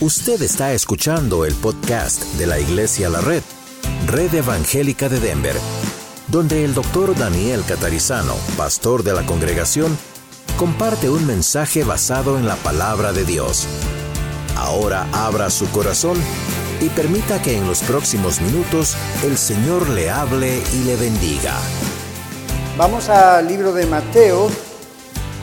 [0.00, 3.44] Usted está escuchando el podcast de la Iglesia La Red,
[4.08, 5.54] Red Evangélica de Denver,
[6.26, 9.96] donde el doctor Daniel Catarizano, pastor de la congregación,
[10.56, 13.68] comparte un mensaje basado en la palabra de Dios.
[14.56, 16.18] Ahora abra su corazón
[16.80, 21.54] y permita que en los próximos minutos el Señor le hable y le bendiga.
[22.76, 24.50] Vamos al libro de Mateo.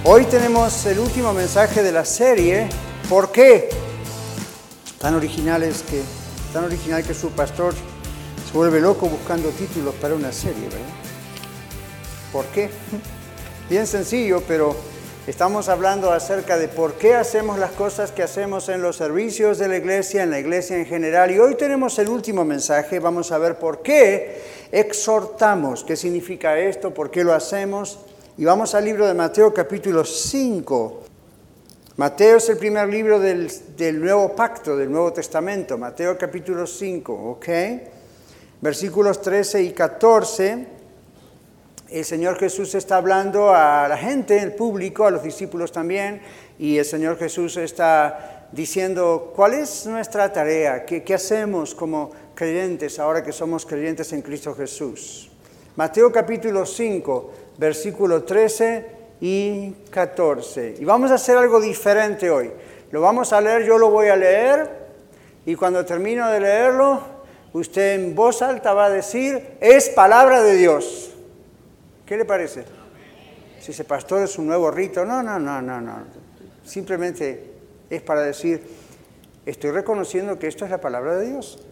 [0.04, 2.68] Hoy tenemos el último mensaje de la serie.
[3.08, 3.91] ¿Por qué?
[5.02, 6.04] Tan originales que,
[6.54, 10.80] tan original que su pastor se vuelve loco buscando títulos para una serie, ¿verdad?
[12.32, 12.70] ¿Por qué?
[13.70, 14.76] Bien sencillo, pero
[15.26, 19.70] estamos hablando acerca de por qué hacemos las cosas que hacemos en los servicios de
[19.70, 21.32] la iglesia, en la iglesia en general.
[21.32, 24.40] Y hoy tenemos el último mensaje, vamos a ver por qué
[24.72, 27.98] exhortamos, qué significa esto, por qué lo hacemos.
[28.38, 31.11] Y vamos al libro de Mateo capítulo 5.
[32.02, 33.48] Mateo es el primer libro del,
[34.00, 35.78] Nuevo Pacto, del Nuevo Testamento.
[35.78, 37.48] Mateo capítulo 5, ¿ok?
[38.60, 40.66] Versículos 13 y 14.
[41.90, 46.24] El Señor Jesús está hablando a la gente, el público, a los discípulos también,
[46.58, 50.84] y el Señor Jesús está diciendo, ¿cuál es nuestra tarea?
[50.88, 55.30] ¿Qué, qué hacemos como creyentes ahora que somos creyentes en Cristo Jesús.
[55.76, 60.78] Mateo capítulo 5, versículo 13 y 14.
[60.80, 62.52] Y vamos a hacer algo diferente hoy.
[62.90, 64.70] Lo vamos a leer, yo lo voy a leer
[65.46, 67.02] y cuando termino de leerlo,
[67.54, 71.12] usted en voz alta va a decir, es palabra de Dios.
[72.06, 72.66] ¿Qué le parece?
[73.62, 76.04] Si ese pastor es un nuevo rito, no, no, no, no, no.
[76.66, 77.54] Simplemente
[77.90, 78.62] es para decir,
[79.46, 81.64] estoy reconociendo que esto es la palabra de Dios.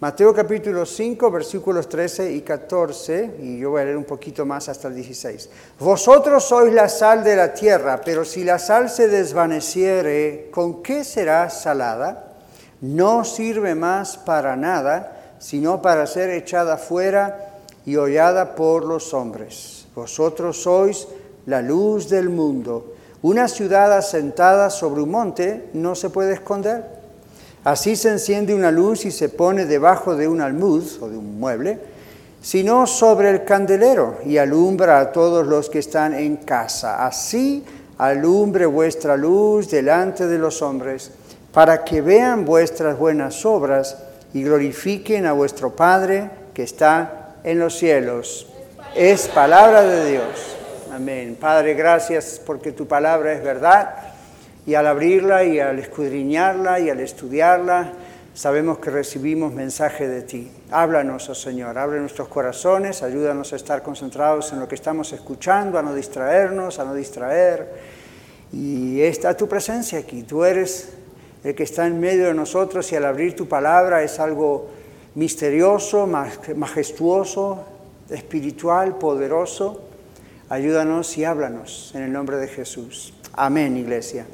[0.00, 4.66] Mateo capítulo 5, versículos 13 y 14, y yo voy a leer un poquito más
[4.70, 5.50] hasta el 16.
[5.78, 11.04] Vosotros sois la sal de la tierra, pero si la sal se desvaneciere, ¿con qué
[11.04, 12.38] será salada?
[12.80, 19.86] No sirve más para nada, sino para ser echada fuera y hollada por los hombres.
[19.94, 21.08] Vosotros sois
[21.44, 22.94] la luz del mundo.
[23.20, 26.99] Una ciudad asentada sobre un monte no se puede esconder
[27.64, 31.38] Así se enciende una luz y se pone debajo de un almud o de un
[31.38, 31.78] mueble,
[32.40, 37.06] sino sobre el candelero y alumbra a todos los que están en casa.
[37.06, 37.62] Así
[37.98, 41.10] alumbre vuestra luz delante de los hombres,
[41.52, 43.98] para que vean vuestras buenas obras
[44.32, 48.46] y glorifiquen a vuestro Padre que está en los cielos.
[48.94, 50.56] Es palabra de Dios.
[50.94, 51.36] Amén.
[51.38, 54.09] Padre, gracias porque tu palabra es verdad
[54.66, 57.92] y al abrirla y al escudriñarla y al estudiarla,
[58.34, 60.50] sabemos que recibimos mensaje de ti.
[60.70, 65.78] Háblanos, oh Señor, abre nuestros corazones, ayúdanos a estar concentrados en lo que estamos escuchando,
[65.78, 67.68] a no distraernos, a no distraer.
[68.52, 70.90] Y está tu presencia aquí, tú eres
[71.44, 74.68] el que está en medio de nosotros y al abrir tu palabra es algo
[75.14, 77.64] misterioso, majestuoso,
[78.10, 79.82] espiritual, poderoso.
[80.48, 83.14] Ayúdanos y háblanos en el nombre de Jesús.
[83.32, 84.26] Amén, iglesia.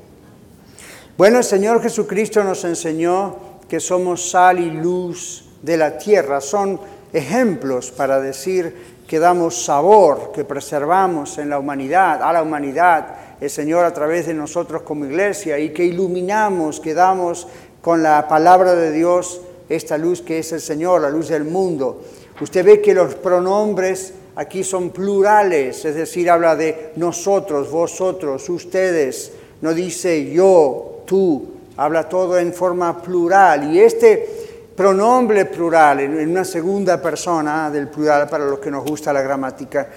[1.16, 3.36] Bueno, el Señor Jesucristo nos enseñó
[3.70, 6.42] que somos sal y luz de la tierra.
[6.42, 6.78] Son
[7.10, 13.48] ejemplos para decir que damos sabor, que preservamos en la humanidad, a la humanidad, el
[13.48, 17.48] Señor a través de nosotros como iglesia y que iluminamos, que damos
[17.80, 19.40] con la palabra de Dios
[19.70, 22.02] esta luz que es el Señor, la luz del mundo.
[22.42, 29.32] Usted ve que los pronombres aquí son plurales, es decir, habla de nosotros, vosotros, ustedes,
[29.62, 33.72] no dice yo, tú, habla todo en forma plural.
[33.72, 34.28] Y este
[34.76, 39.88] pronombre plural, en una segunda persona del plural para los que nos gusta la gramática,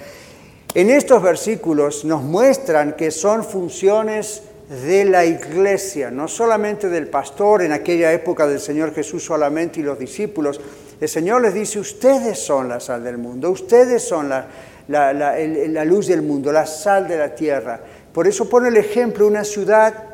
[0.73, 7.63] en estos versículos nos muestran que son funciones de la iglesia, no solamente del pastor
[7.63, 10.61] en aquella época del Señor Jesús solamente y los discípulos.
[11.01, 14.45] El Señor les dice, ustedes son la sal del mundo, ustedes son la,
[14.87, 17.79] la luz del mundo, la sal de la tierra.
[18.13, 20.08] Por eso pone el ejemplo, una ciudad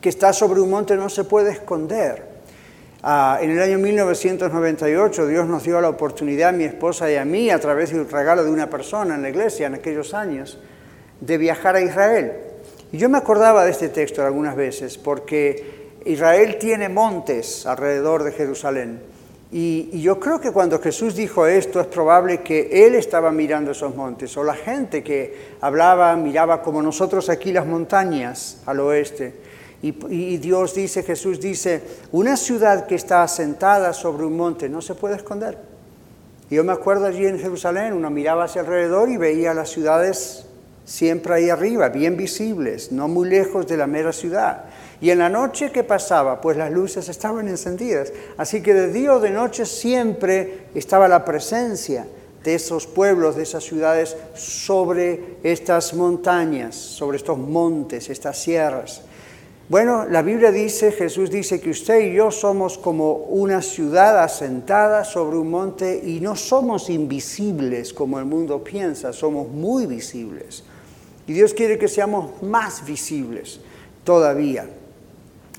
[0.00, 2.30] que está sobre un monte no se puede esconder.
[3.02, 7.24] Ah, en el año 1998 Dios nos dio la oportunidad, a mi esposa y a
[7.24, 10.58] mí, a través del regalo de una persona en la iglesia en aquellos años,
[11.20, 12.32] de viajar a Israel.
[12.92, 18.32] Y yo me acordaba de este texto algunas veces porque Israel tiene montes alrededor de
[18.32, 19.00] Jerusalén.
[19.52, 23.72] Y, y, yo creo que cuando Jesús dijo esto es probable que Él estaba mirando
[23.72, 29.49] esos montes o la gente que hablaba miraba como nosotros aquí las montañas al oeste.
[29.82, 31.82] Y, Dios dice, Jesús dice,
[32.12, 35.56] una ciudad que está asentada sobre un monte no se puede esconder.
[36.50, 40.44] Y yo me acuerdo allí en Jerusalén, uno miraba hacia alrededor y veía las ciudades
[40.84, 44.64] siempre ahí arriba, bien visibles, no muy lejos de la mera ciudad.
[45.00, 48.12] Y en la noche que pasaba, pues las luces estaban encendidas.
[48.36, 52.06] Así que de día o de noche siempre estaba la presencia
[52.44, 59.02] de esos pueblos, de esas ciudades sobre estas montañas, sobre estos montes, estas sierras.
[59.70, 65.04] Bueno, la Biblia dice, Jesús dice que usted y yo somos como una ciudad asentada
[65.04, 70.64] sobre un monte y no somos invisibles como el mundo piensa, somos muy visibles.
[71.28, 73.60] Y Dios quiere que seamos más visibles
[74.02, 74.68] todavía.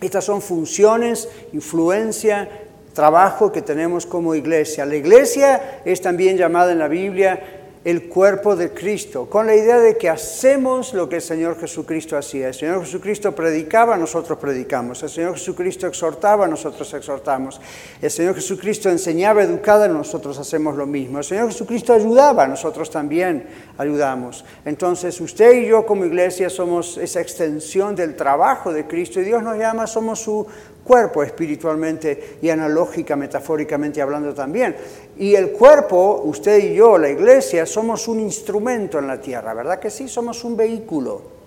[0.02, 2.50] Estas son funciones, influencia,
[2.94, 4.86] trabajo que tenemos como iglesia.
[4.86, 9.80] La iglesia es también llamada en la Biblia el cuerpo de Cristo, con la idea
[9.80, 12.50] de que hacemos lo que el Señor Jesucristo hacía.
[12.50, 15.02] El Señor Jesucristo predicaba, nosotros predicamos.
[15.02, 17.60] El Señor Jesucristo exhortaba, nosotros exhortamos.
[18.00, 21.18] El Señor Jesucristo enseñaba, educaba, nosotros hacemos lo mismo.
[21.18, 23.48] El Señor Jesucristo ayudaba, nosotros también
[23.82, 24.46] ayudamos.
[24.64, 29.44] Entonces usted y yo como iglesia somos esa extensión del trabajo de Cristo y Dios
[29.44, 30.46] nos llama, somos su
[30.84, 34.76] cuerpo espiritualmente y analógica, metafóricamente hablando también.
[35.18, 39.80] Y el cuerpo, usted y yo, la iglesia, somos un instrumento en la tierra, ¿verdad
[39.80, 40.08] que sí?
[40.08, 41.41] Somos un vehículo.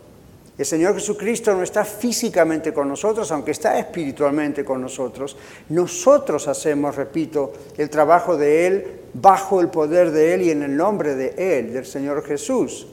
[0.57, 5.37] El Señor Jesucristo no está físicamente con nosotros, aunque está espiritualmente con nosotros.
[5.69, 10.77] Nosotros hacemos, repito, el trabajo de Él bajo el poder de Él y en el
[10.77, 12.87] nombre de Él, del Señor Jesús.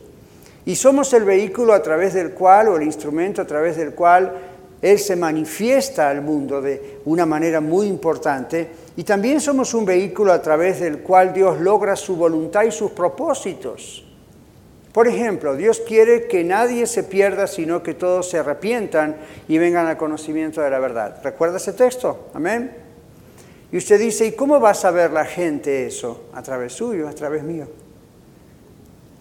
[0.66, 4.34] Y somos el vehículo a través del cual, o el instrumento a través del cual
[4.82, 10.34] él se manifiesta al mundo de una manera muy importante y también somos un vehículo
[10.34, 14.11] a través del cual Dios logra su voluntad y sus propósitos.
[14.94, 19.16] Por ejemplo, Dios quiere que nadie se pierda, sino que todos se arrepientan
[19.48, 21.22] y vengan al conocimiento de la verdad.
[21.24, 22.30] ¿Recuerda ese texto?
[22.34, 22.76] Amén.
[23.72, 26.26] Y usted dice, ¿y cómo va a saber la gente eso?
[26.34, 27.68] A través suyo, a través mío.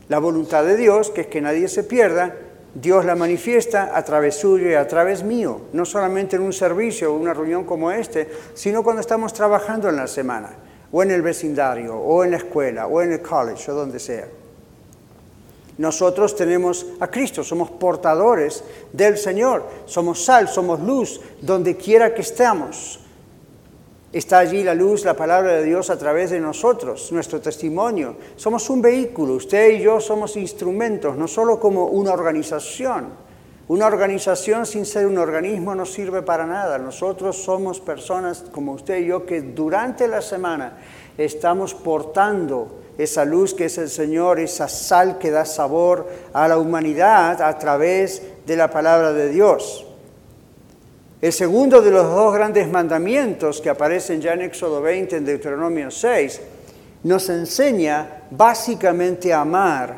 [0.08, 2.34] La voluntad de Dios, que es que nadie se pierda,
[2.74, 7.12] Dios la manifiesta a través suyo y a través mío, no solamente en un servicio
[7.12, 10.50] o una reunión como este, sino cuando estamos trabajando en la semana,
[10.90, 14.26] o en el vecindario, o en la escuela, o en el college, o donde sea.
[15.80, 18.62] Nosotros tenemos a Cristo, somos portadores
[18.92, 23.00] del Señor, somos sal, somos luz, donde quiera que estemos.
[24.12, 28.16] Está allí la luz, la palabra de Dios a través de nosotros, nuestro testimonio.
[28.36, 33.30] Somos un vehículo, usted y yo somos instrumentos, no solo como una organización.
[33.68, 36.76] Una organización sin ser un organismo no sirve para nada.
[36.76, 40.76] Nosotros somos personas como usted y yo que durante la semana
[41.16, 46.58] estamos portando esa luz que es el Señor, esa sal que da sabor a la
[46.58, 49.86] humanidad a través de la palabra de Dios.
[51.22, 55.90] El segundo de los dos grandes mandamientos que aparecen ya en Éxodo 20, en Deuteronomio
[55.90, 56.40] 6,
[57.04, 59.96] nos enseña básicamente a amar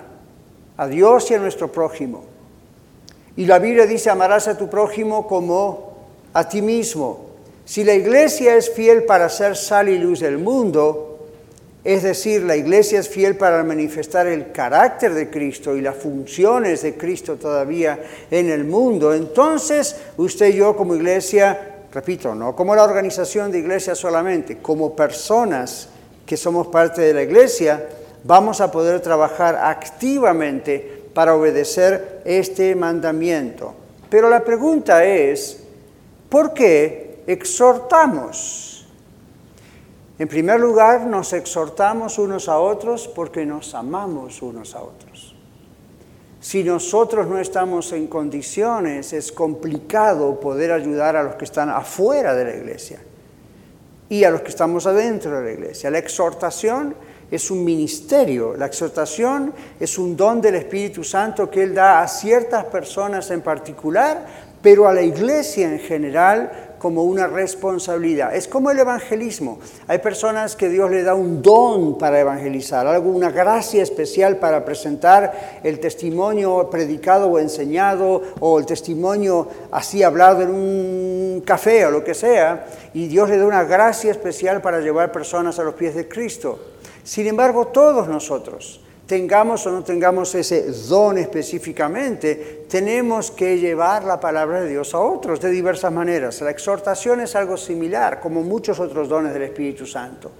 [0.76, 2.24] a Dios y a nuestro prójimo.
[3.36, 5.96] Y la Biblia dice, amarás a tu prójimo como
[6.32, 7.30] a ti mismo.
[7.64, 11.11] Si la iglesia es fiel para ser sal y luz del mundo,
[11.84, 16.82] es decir, la iglesia es fiel para manifestar el carácter de Cristo y las funciones
[16.82, 17.98] de Cristo todavía
[18.30, 19.12] en el mundo.
[19.12, 24.94] Entonces, usted y yo como iglesia, repito, no como la organización de iglesia solamente, como
[24.94, 25.88] personas
[26.24, 27.88] que somos parte de la iglesia,
[28.22, 33.74] vamos a poder trabajar activamente para obedecer este mandamiento.
[34.08, 35.58] Pero la pregunta es,
[36.28, 38.71] ¿por qué exhortamos?
[40.22, 45.34] En primer lugar, nos exhortamos unos a otros porque nos amamos unos a otros.
[46.38, 52.36] Si nosotros no estamos en condiciones, es complicado poder ayudar a los que están afuera
[52.36, 53.00] de la iglesia
[54.08, 55.90] y a los que estamos adentro de la iglesia.
[55.90, 56.94] La exhortación
[57.28, 62.06] es un ministerio, la exhortación es un don del Espíritu Santo que Él da a
[62.06, 64.24] ciertas personas en particular,
[64.62, 68.34] pero a la iglesia en general como una responsabilidad.
[68.34, 69.60] Es como el evangelismo.
[69.86, 74.64] Hay personas que Dios le da un don para evangelizar, algo, una gracia especial para
[74.64, 81.92] presentar el testimonio predicado o enseñado o el testimonio así hablado en un café o
[81.92, 82.66] lo que sea.
[82.92, 86.58] Y Dios le da una gracia especial para llevar personas a los pies de Cristo.
[87.04, 88.80] Sin embargo, todos nosotros,
[89.12, 95.00] tengamos o no tengamos ese don específicamente, tenemos que llevar la palabra de Dios a
[95.00, 96.40] otros de diversas maneras.
[96.40, 100.30] La exhortación es algo similar, como muchos otros dones del Espíritu Santo.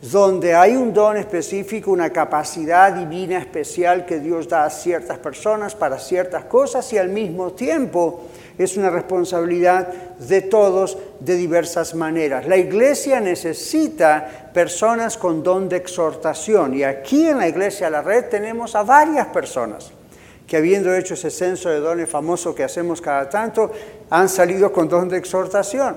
[0.00, 5.74] Donde hay un don específico, una capacidad divina especial que Dios da a ciertas personas
[5.74, 8.22] para ciertas cosas y al mismo tiempo
[8.58, 9.88] es una responsabilidad
[10.18, 12.46] de todos de diversas maneras.
[12.46, 18.26] La iglesia necesita personas con don de exhortación y aquí en la iglesia La Red
[18.26, 19.92] tenemos a varias personas
[20.48, 23.70] que habiendo hecho ese censo de dones famoso que hacemos cada tanto,
[24.08, 25.94] han salido con don de exhortación.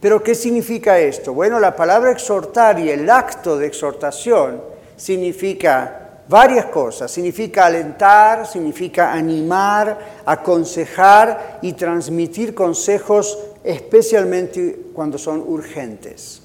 [0.00, 1.32] Pero ¿qué significa esto?
[1.32, 4.60] Bueno, la palabra exhortar y el acto de exhortación
[4.96, 7.10] significa varias cosas.
[7.10, 16.42] Significa alentar, significa animar, aconsejar y transmitir consejos especialmente cuando son urgentes.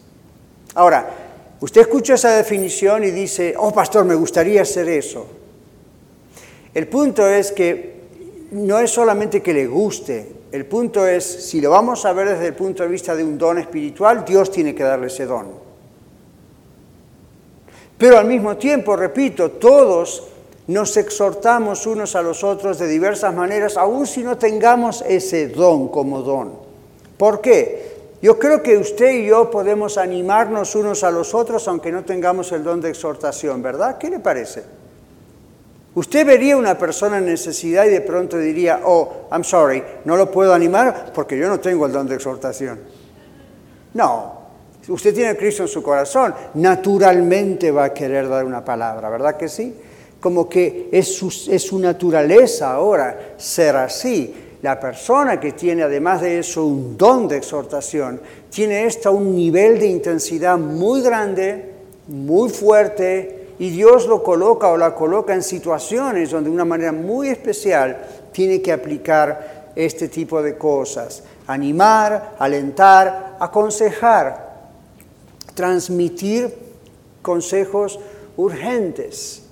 [0.76, 1.10] Ahora,
[1.60, 5.28] usted escucha esa definición y dice, oh pastor, me gustaría hacer eso.
[6.74, 8.00] El punto es que
[8.52, 12.48] no es solamente que le guste, el punto es, si lo vamos a ver desde
[12.48, 15.69] el punto de vista de un don espiritual, Dios tiene que darle ese don.
[18.00, 20.24] Pero al mismo tiempo, repito, todos
[20.68, 25.90] nos exhortamos unos a los otros de diversas maneras, aun si no tengamos ese don
[25.90, 26.54] como don.
[27.18, 27.90] ¿Por qué?
[28.22, 32.52] Yo creo que usted y yo podemos animarnos unos a los otros aunque no tengamos
[32.54, 33.98] el don de exhortación, ¿verdad?
[33.98, 34.64] ¿Qué le parece?
[35.96, 40.32] Usted vería una persona en necesidad y de pronto diría, oh, I'm sorry, no lo
[40.32, 42.80] puedo animar porque yo no tengo el don de exhortación.
[43.94, 44.39] No,
[44.90, 49.38] usted tiene a Cristo en su corazón, naturalmente va a querer dar una palabra, ¿verdad
[49.38, 49.74] que sí?
[50.20, 54.36] Como que es su, naturaleza ahora ser así.
[54.62, 58.20] La persona que tiene además de eso un don de exhortación,
[58.50, 61.72] tiene esta un nivel de intensidad muy grande,
[62.08, 66.92] muy fuerte, y Dios lo coloca o la coloca en situaciones donde de una manera
[66.92, 67.98] muy especial
[68.34, 71.24] tiene que aplicar este tipo de cosas.
[71.48, 74.49] Animar, alentar, aconsejar
[75.60, 76.56] transmitir
[77.22, 78.00] consejos
[78.38, 79.44] urgentes.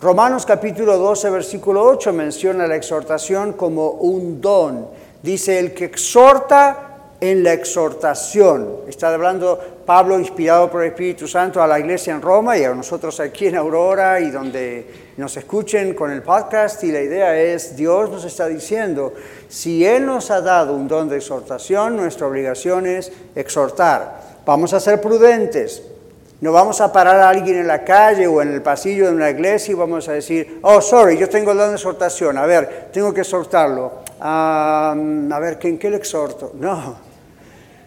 [0.00, 4.86] Romanos capítulo 12, versículo 8 menciona la exhortación como un don.
[5.22, 8.76] Dice, el que exhorta en la exhortación.
[8.88, 12.74] Está hablando Pablo, inspirado por el Espíritu Santo, a la iglesia en Roma y a
[12.74, 16.82] nosotros aquí en Aurora y donde nos escuchen con el podcast.
[16.84, 19.12] Y la idea es, Dios nos está diciendo,
[19.46, 24.29] si Él nos ha dado un don de exhortación, nuestra obligación es exhortar.
[24.44, 25.82] Vamos a ser prudentes.
[26.40, 29.28] No vamos a parar a alguien en la calle o en el pasillo de una
[29.28, 32.88] iglesia y vamos a decir, oh, sorry, yo tengo el don de exhortación, a ver,
[32.92, 33.92] tengo que exhortarlo.
[34.20, 34.94] a
[35.40, 36.52] ver, ¿en qué le exhorto?
[36.54, 36.96] No,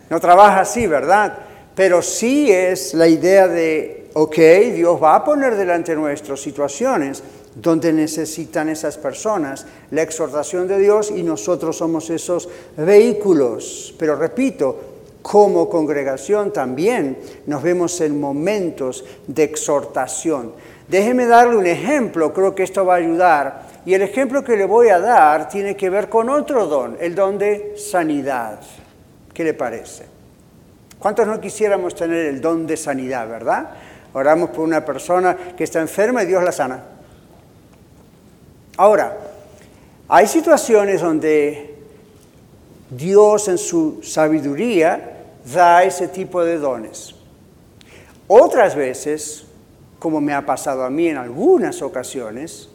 [0.08, 1.36] no trabaja así, ¿verdad?
[1.74, 4.38] Pero sí es la idea de, ok,
[4.76, 7.24] Dios va a poner delante nuestras situaciones
[7.56, 13.96] donde necesitan esas personas la exhortación de Dios y nosotros somos esos vehículos.
[13.98, 14.93] Pero repito,
[15.24, 20.52] como congregación también nos vemos en momentos de exhortación.
[20.88, 23.64] Déjeme darle un ejemplo, creo que esto va a ayudar.
[23.86, 27.16] Y el ejemplo que le voy a dar tiene que ver con otro don, el
[27.16, 28.60] don de sanidad.
[29.34, 30.06] ¿Qué le parece?
[31.00, 33.70] ¿Cuántos no quisiéramos tener el don de sanidad, verdad?
[34.14, 36.84] Oramos por una persona que está enferma y Dios la sana.
[38.76, 39.18] Ahora,
[40.10, 41.76] hay situaciones donde
[42.90, 45.13] Dios en su sabiduría
[45.52, 47.16] da ese tipo de dones.
[48.28, 49.46] Otras veces,
[50.00, 52.70] como me ha pasado a mí en algunas ocasiones,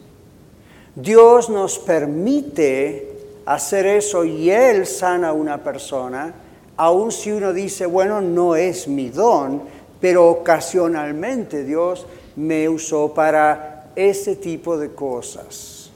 [0.95, 3.11] Dios nos permite
[3.45, 6.33] hacer eso y Él sana a una persona,
[6.77, 9.63] aun si uno dice, bueno, no es mi don,
[9.99, 15.91] pero ocasionalmente Dios me usó para ese tipo de cosas.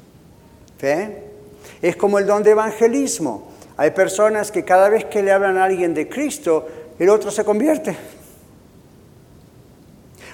[1.82, 3.53] Es como el don de evangelismo.
[3.78, 6.68] Hay personas que cada vez que le hablan a alguien de Cristo,
[7.00, 7.96] el otro se convierte.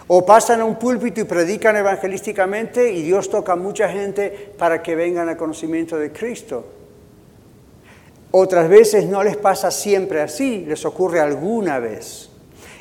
[0.08, 4.82] O pasan a un púlpito y predican evangelísticamente y Dios toca a mucha gente para
[4.82, 6.66] que vengan al conocimiento de Cristo.
[8.32, 12.29] Otras veces no les pasa siempre así, les ocurre alguna vez.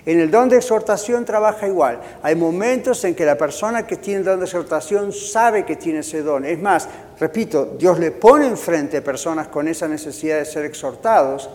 [0.09, 2.01] En el don de exhortación trabaja igual.
[2.23, 5.99] Hay momentos en que la persona que tiene el don de exhortación sabe que tiene
[5.99, 6.47] ese don.
[6.47, 6.89] Es más,
[7.21, 11.51] repito, Dios le pone enfrente personas con esa necesidad de ser exhortados,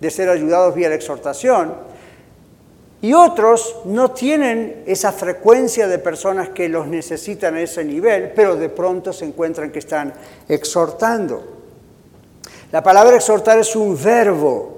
[0.00, 1.74] de ser ayudados vía la exhortación.
[3.02, 8.56] Y otros no tienen esa frecuencia de personas que los necesitan a ese nivel, pero
[8.56, 10.14] de pronto se encuentran que están
[10.48, 11.44] exhortando.
[12.72, 14.75] La palabra exhortar es un verbo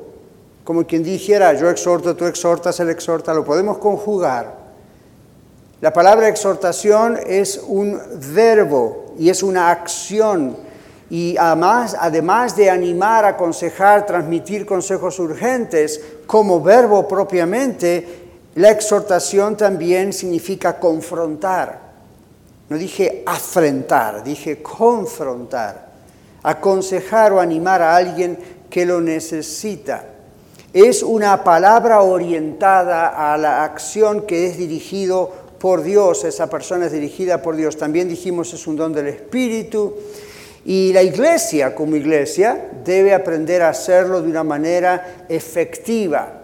[0.69, 4.55] como quien dijera, yo exhorto, tú exhortas, él exhorta, lo podemos conjugar.
[5.81, 7.99] La palabra exhortación es un
[8.35, 10.59] verbo y es una acción.
[11.09, 20.13] Y además, además de animar, aconsejar, transmitir consejos urgentes, como verbo propiamente, la exhortación también
[20.13, 21.81] significa confrontar.
[22.69, 25.89] No dije afrentar, dije confrontar.
[26.43, 30.18] Aconsejar o animar a alguien que lo necesita
[30.73, 36.93] es una palabra orientada a la acción que es dirigido por Dios, esa persona es
[36.93, 37.77] dirigida por Dios.
[37.77, 39.95] También dijimos es un don del Espíritu.
[40.65, 46.38] Y la iglesia como iglesia debe aprender a hacerlo de una manera efectiva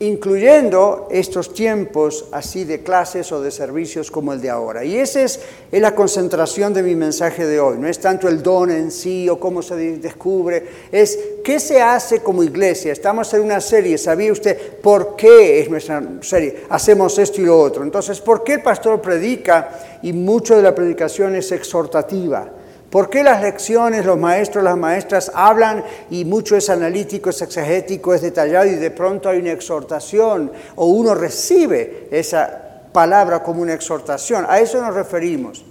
[0.00, 4.82] incluyendo estos tiempos así de clases o de servicios como el de ahora.
[4.82, 5.40] Y esa es,
[5.70, 7.76] la concentración de mi mensaje de hoy.
[7.78, 12.20] No es tanto el don en sí o cómo se descubre, es qué se hace
[12.20, 12.92] como iglesia.
[12.92, 16.64] Estamos en una serie, ¿sabía usted por qué es nuestra serie?
[16.70, 17.82] Hacemos esto y lo otro.
[17.82, 22.50] Entonces, ¿por qué el pastor predica y mucho de la predicación es exhortativa?
[22.90, 28.12] ¿Por qué las lecciones, los maestros, las maestras hablan y mucho es analítico, es exegético,
[28.12, 33.74] es detallado y de pronto hay una exhortación o uno recibe esa palabra como una
[33.74, 34.44] exhortación?
[34.48, 35.64] A eso nos referimos.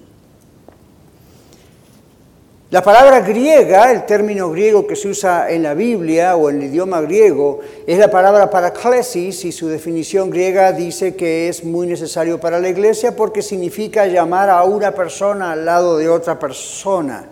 [2.71, 6.65] La palabra griega, el término griego que se usa en la Biblia o en el
[6.65, 12.39] idioma griego, es la palabra paraclesis y su definición griega dice que es muy necesario
[12.39, 17.25] para la iglesia porque significa llamar a una persona al lado de otra persona.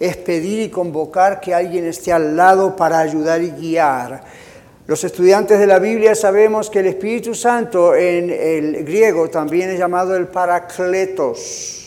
[0.00, 4.24] Es pedir y convocar que alguien esté al lado para ayudar y guiar.
[4.88, 9.78] Los estudiantes de la Biblia sabemos que el Espíritu Santo en el griego también es
[9.78, 11.79] llamado el paracletos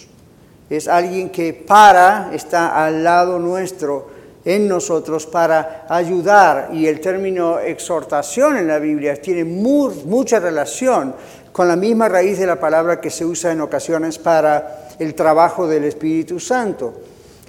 [0.77, 4.07] es alguien que para, está al lado nuestro,
[4.43, 6.69] en nosotros, para ayudar.
[6.73, 11.13] Y el término exhortación en la Biblia tiene mucha relación
[11.51, 15.67] con la misma raíz de la palabra que se usa en ocasiones para el trabajo
[15.67, 16.93] del Espíritu Santo.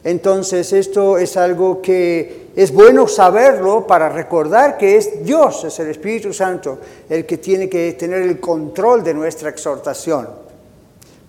[0.05, 5.89] Entonces esto es algo que es bueno saberlo para recordar que es Dios, es el
[5.89, 6.79] Espíritu Santo,
[7.09, 10.44] el que tiene que tener el control de nuestra exhortación.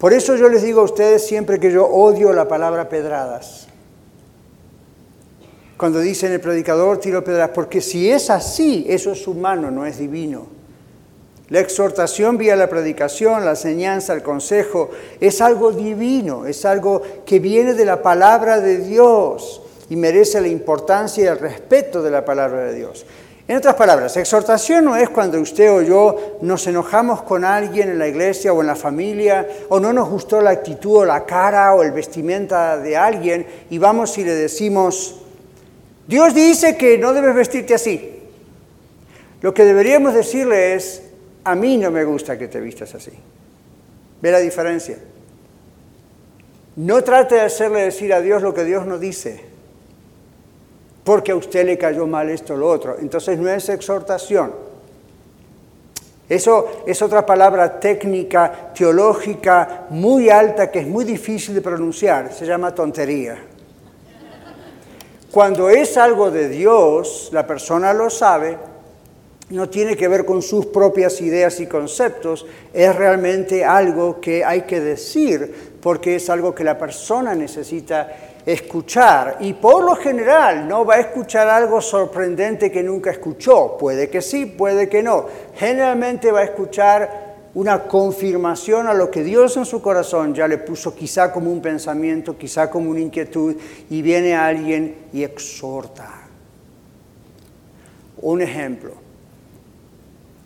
[0.06, 3.66] Por eso yo les digo a ustedes siempre que yo odio la palabra pedradas.
[5.78, 9.98] Cuando dicen el predicador tiro pedradas, porque si es así, eso es humano, no es
[9.98, 10.46] divino.
[11.50, 17.40] La exhortación vía la predicación, la enseñanza, el consejo, es algo divino, es algo que
[17.40, 22.24] viene de la palabra de Dios y merece la importancia y el respeto de la
[22.24, 23.08] palabra de Dios.
[23.48, 28.00] En otras palabras, exhortación no es cuando usted o yo nos enojamos con alguien en
[28.00, 31.76] la iglesia o en la familia, o no nos gustó la actitud o la cara
[31.76, 35.22] o el vestimenta de alguien y vamos y le decimos,
[36.08, 38.24] Dios dice que no debes vestirte así.
[39.42, 41.04] Lo que deberíamos decirle es,
[41.44, 43.12] a mí no me gusta que te vistas así.
[44.24, 44.98] ¿Ve la diferencia?
[46.78, 49.55] No trate de hacerle decir a Dios lo que Dios no dice
[51.06, 52.98] porque a usted le cayó mal esto o lo otro.
[53.00, 54.52] Entonces no es exhortación.
[56.28, 62.34] Eso es otra palabra técnica, teológica, muy alta, que es muy difícil de pronunciar.
[62.34, 63.38] Se llama tontería.
[65.30, 68.58] Cuando es algo de Dios, la persona lo sabe,
[69.50, 74.62] no tiene que ver con sus propias ideas y conceptos, es realmente algo que hay
[74.62, 80.86] que decir, porque es algo que la persona necesita escuchar y por lo general no
[80.86, 83.78] va a escuchar algo sorprendente que nunca escuchó.
[83.78, 85.26] Puede que sí, puede que no.
[85.56, 90.58] Generalmente va a escuchar una confirmación a lo que Dios en su corazón ya le
[90.58, 93.56] puso quizá como un pensamiento, quizá como una inquietud,
[93.90, 96.10] y viene alguien y exhorta.
[98.18, 98.92] Un ejemplo.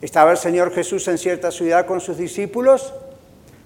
[0.01, 2.93] Estaba el Señor Jesús en cierta ciudad con sus discípulos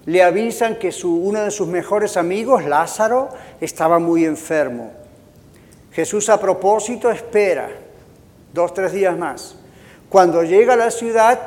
[0.06, 4.92] le avisan que uno de sus mejores amigos, Lázaro, estaba muy enfermo.
[5.92, 7.70] Jesús a propósito espera
[8.52, 9.56] dos, tres días más.
[10.08, 11.38] Cuando llega a la ciudad,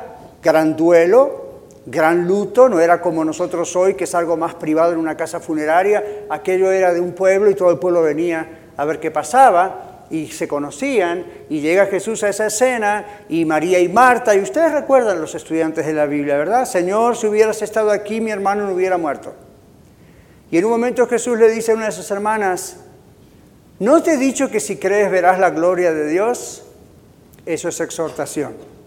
[0.42, 1.48] gran duelo,
[1.86, 5.40] gran luto, no era como nosotros hoy, que es algo más privado en una casa
[5.40, 9.97] funeraria, aquello era de un pueblo y todo el pueblo venía a ver qué pasaba
[10.10, 14.72] y se conocían y llega Jesús a esa escena y María y Marta, y ustedes
[14.72, 16.64] recuerdan los estudiantes de la Biblia, ¿verdad?
[16.64, 19.34] Señor, si hubieras estado aquí, mi hermano no hubiera muerto.
[20.50, 22.78] Y en un momento Jesús le dice a una de sus hermanas,
[23.78, 26.64] ¿no te he dicho que si crees verás la gloria de Dios?
[27.44, 28.77] Eso es exhortación.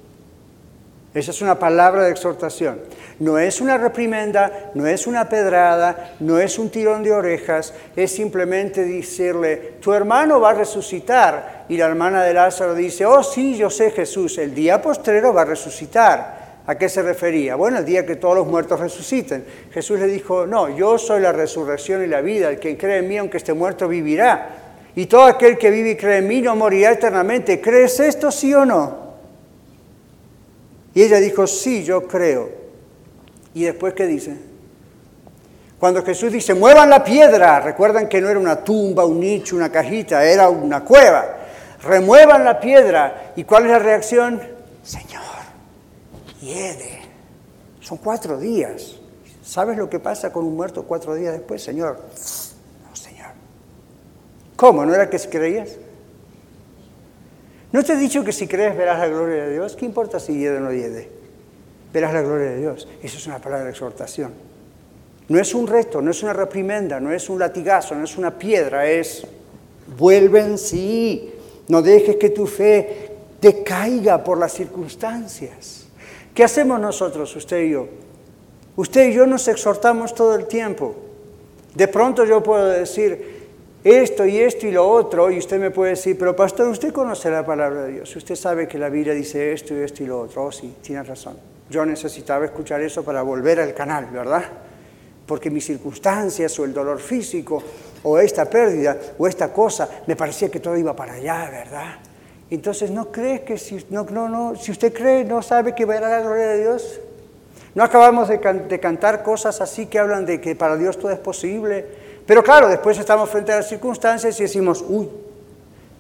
[1.14, 2.80] Esa es una palabra de exhortación.
[3.20, 8.12] No es una reprimenda, no es una pedrada, no es un tirón de orejas, es
[8.14, 11.66] simplemente decirle, tu hermano va a resucitar.
[11.68, 15.42] Y la hermana de Lázaro dice, oh sí, yo sé Jesús, el día postrero va
[15.42, 16.42] a resucitar.
[16.66, 17.56] ¿A qué se refería?
[17.56, 19.44] Bueno, el día que todos los muertos resuciten.
[19.74, 23.10] Jesús le dijo, no, yo soy la resurrección y la vida, el que cree en
[23.10, 24.48] mí, aunque esté muerto, vivirá.
[24.96, 27.60] Y todo aquel que vive y cree en mí no morirá eternamente.
[27.60, 29.11] ¿Crees esto, sí o no?
[30.94, 32.50] Y ella dijo, sí, yo creo.
[33.54, 34.38] ¿Y después qué dice?
[35.80, 39.72] Cuando Jesús dice, muevan la piedra, recuerdan que no era una tumba, un nicho, una
[39.72, 41.38] cajita, era una cueva.
[41.82, 43.34] Remuevan la piedra.
[43.36, 44.40] ¿Y cuál es la reacción?
[44.84, 45.24] Señor,
[46.40, 47.00] hiede.
[47.80, 48.98] Son cuatro días.
[49.44, 52.00] ¿Sabes lo que pasa con un muerto cuatro días después, Señor?
[52.88, 53.32] No, Señor.
[54.56, 54.86] ¿Cómo?
[54.86, 55.70] ¿No era que creías?
[57.72, 59.76] ¿No te he dicho que si crees verás la gloria de Dios?
[59.76, 61.10] ¿Qué importa si hiede o no hiede?
[61.94, 62.88] Verás la gloria de Dios.
[63.02, 64.34] Eso es una palabra de exhortación.
[65.30, 68.38] No es un reto, no es una reprimenda, no es un latigazo, no es una
[68.38, 69.26] piedra, es
[69.98, 71.34] vuelve en sí.
[71.70, 75.86] No dejes que tu fe decaiga por las circunstancias.
[76.34, 77.88] ¿Qué hacemos nosotros, usted y yo?
[78.76, 80.96] Usted y yo nos exhortamos todo el tiempo.
[81.76, 83.41] De pronto yo puedo decir,
[83.84, 87.32] esto y esto y lo otro, y usted me puede decir, pero pastor, usted conoce
[87.32, 90.22] la palabra de Dios, usted sabe que la Biblia dice esto y esto y lo
[90.22, 90.46] otro.
[90.46, 91.36] Oh, sí, tiene razón.
[91.70, 94.44] Yo necesitaba escuchar eso para volver al canal, ¿verdad?
[95.26, 97.64] Porque mis circunstancias o el dolor físico
[98.04, 101.96] o esta pérdida o esta cosa, me parecía que todo iba para allá, ¿verdad?
[102.50, 106.10] Entonces, ¿no cree que si, no, no, no, si usted cree, no sabe que verá
[106.10, 107.00] la gloria de Dios?
[107.74, 111.20] ¿No acabamos de, de cantar cosas así que hablan de que para Dios todo es
[111.20, 112.01] posible?
[112.32, 115.10] Pero claro, después estamos frente a las circunstancias y decimos, uy,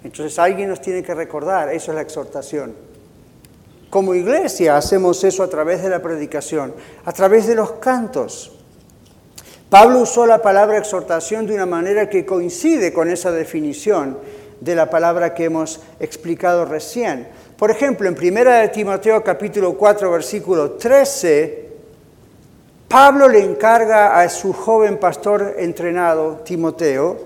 [0.02, 2.74] entonces alguien nos tiene que recordar, eso es la exhortación.
[3.90, 8.54] Como iglesia hacemos eso a través de la predicación, a través de los cantos.
[9.70, 14.18] Pablo usó la palabra exhortación de una manera que coincide con esa definición
[14.62, 17.28] de la palabra que hemos explicado recién.
[17.58, 21.71] Por ejemplo, en 1 de Timoteo capítulo 4 versículo 13,
[22.92, 27.18] Pablo le encarga a su joven pastor entrenado, Timoteo,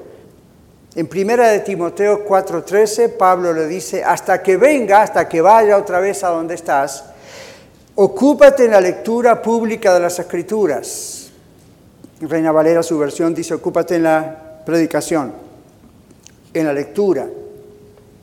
[0.93, 5.99] en primera de Timoteo 4:13, Pablo le dice, hasta que venga, hasta que vaya otra
[5.99, 7.05] vez a donde estás,
[7.95, 11.31] ocúpate en la lectura pública de las escrituras.
[12.21, 15.33] Reina Valera, su versión dice, ocúpate en la predicación,
[16.53, 17.25] en la lectura.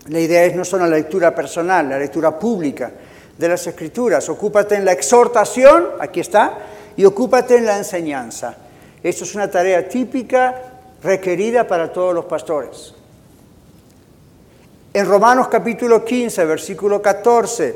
[0.07, 2.92] La idea es no solo la lectura personal, la lectura pública
[3.37, 4.28] de las escrituras.
[4.28, 6.59] Ocúpate en la exhortación, aquí está,
[6.96, 8.57] y ocúpate en la enseñanza.
[9.02, 10.55] Esto es una tarea típica
[11.02, 12.94] requerida para todos los pastores.
[14.94, 17.74] En Romanos capítulo 15, versículo 14,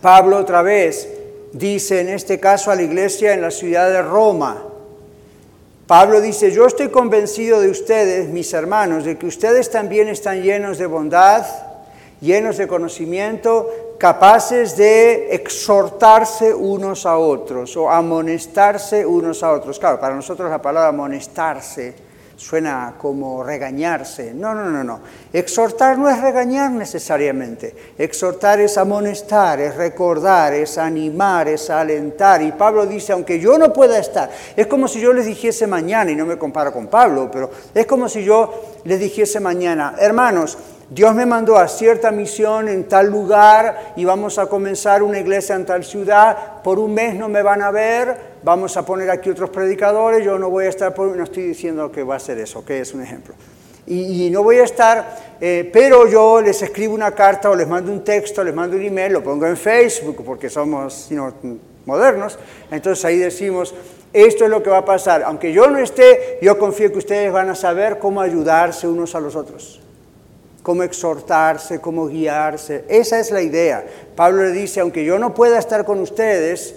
[0.00, 1.08] Pablo otra vez
[1.52, 4.64] dice en este caso a la iglesia en la ciudad de Roma,
[5.86, 10.78] Pablo dice, yo estoy convencido de ustedes, mis hermanos, de que ustedes también están llenos
[10.78, 11.44] de bondad,
[12.20, 19.78] llenos de conocimiento, capaces de exhortarse unos a otros o amonestarse unos a otros.
[19.78, 24.32] Claro, para nosotros la palabra amonestarse suena como regañarse.
[24.32, 25.00] No, no, no, no.
[25.30, 27.74] Exhortar no es regañar necesariamente.
[27.98, 32.40] Exhortar es amonestar, es recordar, es animar, es alentar.
[32.40, 36.10] Y Pablo dice, aunque yo no pueda estar, es como si yo les dijese mañana,
[36.10, 38.50] y no me comparo con Pablo, pero es como si yo
[38.84, 40.56] les dijese mañana, hermanos,
[40.90, 45.54] Dios me mandó a cierta misión en tal lugar y vamos a comenzar una iglesia
[45.54, 46.62] en tal ciudad.
[46.64, 50.36] Por un mes no me van a ver, vamos a poner aquí otros predicadores, yo
[50.36, 52.92] no voy a estar, por, no estoy diciendo que va a ser eso, que es
[52.92, 53.36] un ejemplo.
[53.86, 57.92] Y, no voy a estar, eh, pero yo les escribo una carta o les mando
[57.92, 61.08] un texto, les mando un email, lo pongo en Facebook porque somos
[61.86, 62.36] modernos.
[62.68, 63.74] Entonces ahí decimos,
[64.12, 65.22] esto es lo que va a pasar.
[65.22, 69.20] Aunque yo no esté, yo confío que ustedes van a saber cómo ayudarse unos a
[69.20, 69.79] los otros
[70.62, 72.84] cómo exhortarse, cómo guiarse.
[72.88, 73.84] Esa es la idea.
[74.14, 76.74] Pablo le dice, aunque yo no pueda estar con ustedes,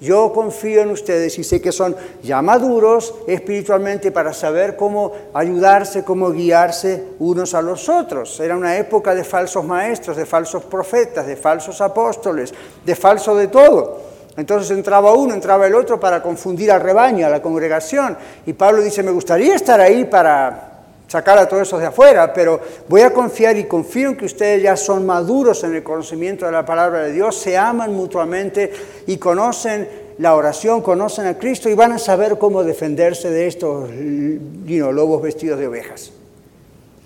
[0.00, 6.04] yo confío en ustedes y sé que son ya maduros espiritualmente para saber cómo ayudarse,
[6.04, 8.38] cómo guiarse unos a los otros.
[8.38, 13.48] Era una época de falsos maestros, de falsos profetas, de falsos apóstoles, de falso de
[13.48, 14.08] todo.
[14.36, 18.16] Entonces entraba uno, entraba el otro para confundir al rebaño, a la congregación.
[18.46, 20.67] Y Pablo dice, me gustaría estar ahí para
[21.08, 24.62] sacar a todos esos de afuera, pero voy a confiar y confío en que ustedes
[24.62, 28.70] ya son maduros en el conocimiento de la palabra de Dios, se aman mutuamente
[29.06, 33.90] y conocen la oración, conocen a Cristo y van a saber cómo defenderse de estos
[33.90, 36.12] lobos vestidos de ovejas.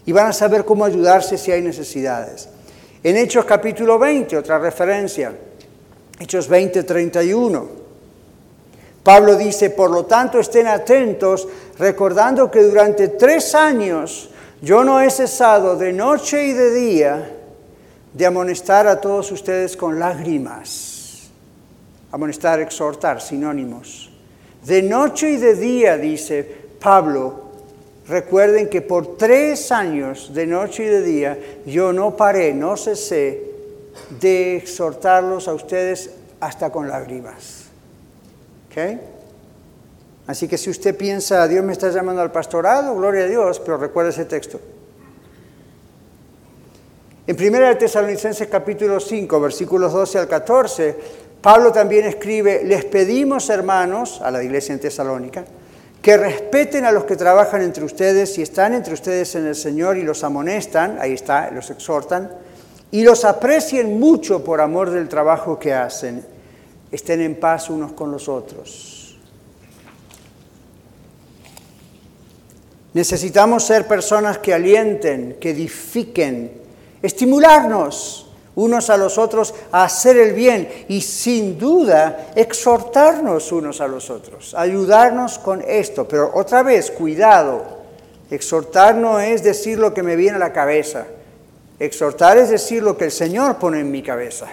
[0.05, 2.49] Y van a saber cómo ayudarse si hay necesidades.
[3.05, 5.33] En Hechos capítulo 20, otra referencia,
[6.19, 7.82] Hechos 20, 31.
[9.03, 15.11] Pablo dice, por lo tanto, estén atentos, recordando que durante tres años yo no he
[15.11, 17.37] cesado de noche y de día
[18.13, 21.31] de amonestar a todos ustedes con lágrimas.
[22.13, 24.13] Amonestar, exhortar, sinónimos.
[24.65, 26.47] De noche y de día, dice
[26.81, 27.51] Pablo,
[28.07, 33.43] recuerden que por tres años, de noche y de día, yo no paré, no cesé
[34.21, 37.62] de exhortarlos a ustedes hasta con lágrimas.
[40.27, 43.77] Así que si usted piensa, Dios me está llamando al pastorado, gloria a Dios, pero
[43.77, 44.61] recuerde ese texto.
[47.27, 50.97] En 1 Tesalonicenses capítulo 5, versículos 12 al 14,
[51.41, 55.45] Pablo también escribe, les pedimos hermanos a la iglesia en Tesalónica,
[56.01, 59.97] que respeten a los que trabajan entre ustedes y están entre ustedes en el Señor
[59.97, 62.31] y los amonestan, ahí está, los exhortan,
[62.91, 66.25] y los aprecien mucho por amor del trabajo que hacen.
[66.93, 69.19] Estén en paz unos con los otros.
[72.95, 76.53] Necesitamos ser personas que alienten, que edifiquen,
[77.01, 83.89] estimularnos unos a los otros a hacer el bien y sin duda exhortarnos unos a
[83.89, 86.07] los otros, ayudarnos con esto.
[86.07, 87.65] Pero otra vez, cuidado,
[88.31, 91.07] exhortar no es decir lo que me viene a la cabeza,
[91.79, 94.49] exhortar es decir lo que el Señor pone en mi cabeza,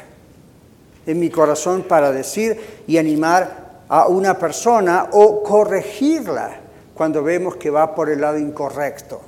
[1.06, 6.52] en mi corazón para decir y animar a una persona o corregirla
[6.94, 9.22] cuando vemos que va por el lado incorrecto.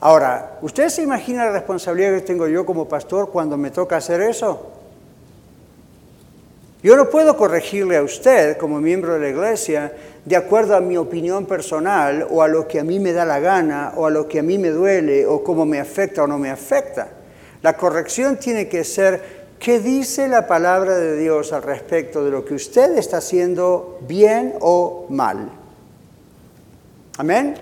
[0.00, 4.20] Ahora, ¿usted se imagina la responsabilidad que tengo yo como pastor cuando me toca hacer
[4.20, 4.70] eso?
[6.80, 9.92] Yo no puedo corregirle a usted como miembro de la iglesia
[10.24, 13.40] de acuerdo a mi opinión personal o a lo que a mí me da la
[13.40, 16.38] gana o a lo que a mí me duele o cómo me afecta o no
[16.38, 17.08] me afecta.
[17.62, 22.44] La corrección tiene que ser qué dice la palabra de Dios al respecto de lo
[22.44, 25.50] que usted está haciendo bien o mal.
[27.18, 27.54] Amén.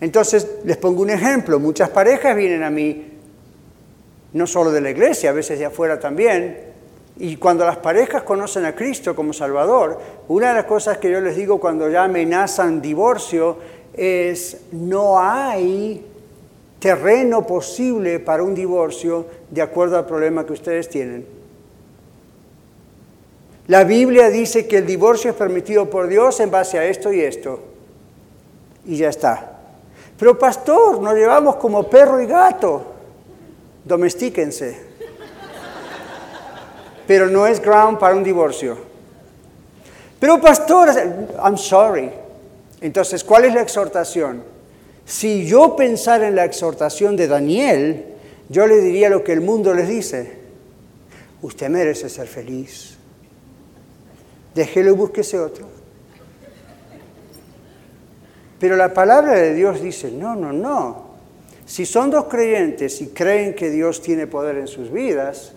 [0.00, 1.58] Entonces, les pongo un ejemplo.
[1.58, 3.12] Muchas parejas vienen a mí,
[4.32, 6.58] no solo de la iglesia, a veces de afuera también.
[7.16, 11.20] Y cuando las parejas conocen a Cristo como Salvador, una de las cosas que yo
[11.20, 13.58] les digo cuando ya amenazan divorcio
[13.92, 16.04] es no hay
[16.84, 21.26] terreno posible para un divorcio de acuerdo al problema que ustedes tienen.
[23.68, 27.22] La Biblia dice que el divorcio es permitido por Dios en base a esto y
[27.22, 27.58] esto.
[28.84, 29.60] Y ya está.
[30.18, 32.84] Pero pastor, nos llevamos como perro y gato.
[33.82, 34.78] Domestíquense.
[37.06, 38.76] Pero no es ground para un divorcio.
[40.20, 40.90] Pero pastor,
[41.42, 42.10] I'm sorry.
[42.82, 44.52] Entonces, ¿cuál es la exhortación?
[45.06, 48.06] Si yo pensara en la exhortación de Daniel,
[48.48, 50.38] yo le diría lo que el mundo les dice.
[51.42, 52.96] Usted merece ser feliz.
[54.54, 55.66] Déjelo y búsquese otro.
[58.58, 61.14] Pero la palabra de Dios dice, no, no, no.
[61.66, 65.52] Si son dos creyentes y creen que Dios tiene poder en sus vidas,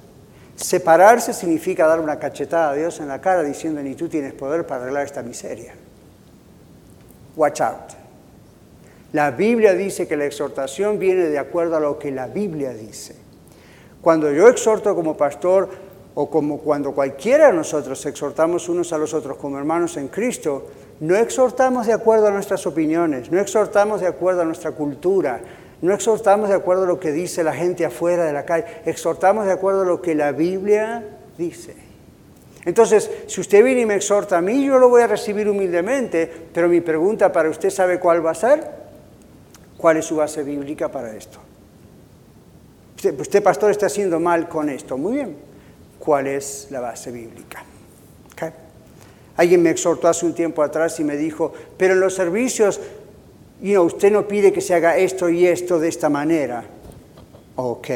[0.56, 4.66] separarse significa dar una cachetada a Dios en la cara diciendo, ni tú tienes poder
[4.66, 5.74] para arreglar esta miseria.
[7.36, 7.97] Watch out.
[9.14, 13.16] La Biblia dice que la exhortación viene de acuerdo a lo que la Biblia dice.
[14.02, 15.70] Cuando yo exhorto como pastor
[16.14, 20.68] o como cuando cualquiera de nosotros exhortamos unos a los otros como hermanos en Cristo,
[21.00, 25.40] no exhortamos de acuerdo a nuestras opiniones, no exhortamos de acuerdo a nuestra cultura,
[25.82, 29.46] no exhortamos de acuerdo a lo que dice la gente afuera de la calle, exhortamos
[29.46, 31.04] de acuerdo a lo que la Biblia
[31.38, 31.76] dice.
[32.66, 36.30] Entonces, si usted viene y me exhorta a mí, yo lo voy a recibir humildemente,
[36.52, 38.87] pero mi pregunta para usted sabe cuál va a ser.
[39.78, 41.40] ¿Cuál es su base bíblica para esto?
[42.96, 44.98] Usted, usted pastor, está haciendo mal con esto.
[44.98, 45.38] Muy bien.
[46.00, 47.64] ¿Cuál es la base bíblica?
[49.38, 52.80] Alguien me exhortó hace un tiempo atrás y me dijo, pero en los servicios,
[53.62, 56.64] usted no pide que se haga esto y esto de esta manera.
[57.56, 57.88] Ok,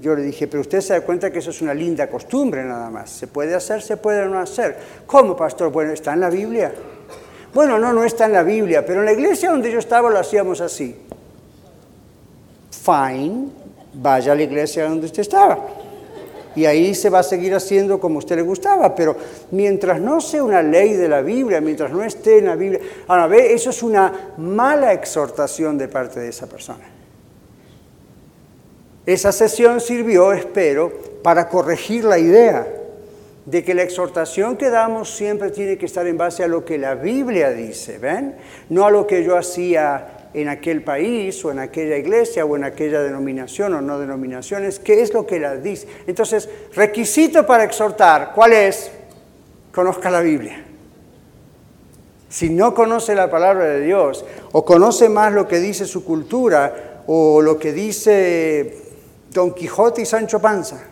[0.00, 2.88] yo le dije, pero usted se da cuenta que eso es una linda costumbre nada
[2.88, 3.10] más.
[3.10, 4.76] Se puede hacer, se puede no hacer.
[5.06, 5.72] ¿Cómo, pastor?
[5.72, 6.72] Bueno, está en la Biblia.
[7.52, 10.20] Bueno, no, no está en la Biblia, pero en la iglesia donde yo estaba lo
[10.20, 10.96] hacíamos así.
[12.86, 13.48] Fine,
[13.94, 15.58] vaya a la iglesia donde usted estaba
[16.56, 19.14] y ahí se va a seguir haciendo como usted le gustaba, pero
[19.50, 23.26] mientras no sea una ley de la Biblia, mientras no esté en la Biblia, ahora
[23.26, 26.84] ve, eso es una mala exhortación de parte de esa persona.
[29.04, 30.90] Esa sesión sirvió, espero,
[31.22, 32.66] para corregir la idea
[33.44, 36.78] de que la exhortación que damos siempre tiene que estar en base a lo que
[36.78, 38.34] la Biblia dice, ¿ven?
[38.70, 42.64] No a lo que yo hacía en aquel país o en aquella iglesia o en
[42.64, 45.88] aquella denominación o no denominaciones, qué es lo que la dice.
[46.06, 48.90] Entonces, requisito para exhortar, ¿cuál es?
[49.72, 50.62] Conozca la Biblia.
[52.28, 57.02] Si no conoce la palabra de Dios o conoce más lo que dice su cultura
[57.06, 58.76] o lo que dice
[59.30, 60.82] Don Quijote y Sancho Panza,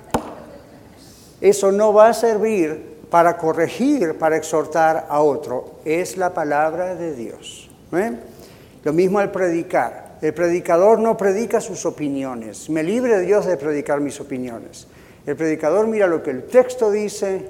[1.43, 5.81] eso no va a servir para corregir, para exhortar a otro.
[5.85, 7.69] Es la palabra de Dios.
[8.85, 10.19] Lo mismo al predicar.
[10.21, 12.71] El predicador no predica sus opiniones.
[12.71, 14.87] Me libre Dios de predicar mis opiniones.
[15.27, 17.47] El predicador mira lo que el texto dice,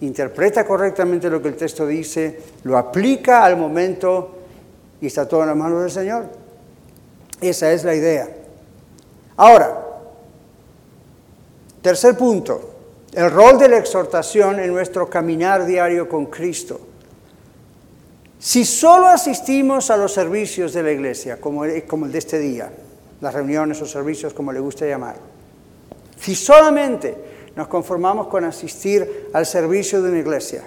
[0.00, 4.36] interpreta correctamente lo que el texto dice, lo aplica al momento
[5.00, 6.26] y está todo en las manos del Señor.
[7.40, 8.28] Esa es la idea.
[9.36, 9.80] Ahora,
[11.80, 12.68] tercer punto,
[13.12, 16.80] El rol de la exhortación en nuestro caminar diario con Cristo.
[18.42, 22.40] Si solo asistimos a los servicios de la iglesia, como el, como el de este
[22.40, 22.72] día,
[23.20, 25.14] las reuniones o servicios como le gusta llamar,
[26.18, 27.14] si solamente
[27.54, 30.64] nos conformamos con asistir al servicio de una iglesia,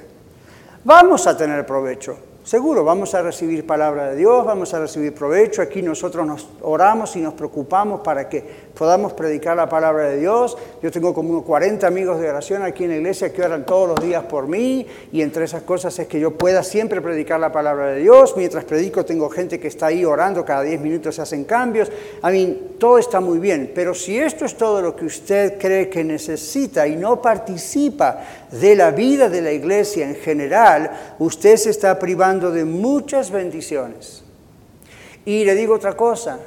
[0.86, 2.18] vamos a tener provecho.
[2.46, 5.62] Seguro, vamos a recibir palabra de Dios, vamos a recibir provecho.
[5.62, 10.58] Aquí nosotros nos oramos y nos preocupamos para que podamos predicar la palabra de Dios.
[10.82, 13.90] Yo tengo como unos 40 amigos de oración aquí en la iglesia que oran todos
[13.90, 17.52] los días por mí y entre esas cosas es que yo pueda siempre predicar la
[17.52, 18.36] palabra de Dios.
[18.38, 21.92] Mientras predico tengo gente que está ahí orando, cada 10 minutos se hacen cambios.
[22.22, 25.90] A mí todo está muy bien, pero si esto es todo lo que usted cree
[25.90, 31.70] que necesita y no participa de la vida de la iglesia en general, usted se
[31.70, 34.24] está privando de muchas bendiciones.
[35.26, 36.40] Y le digo otra cosa,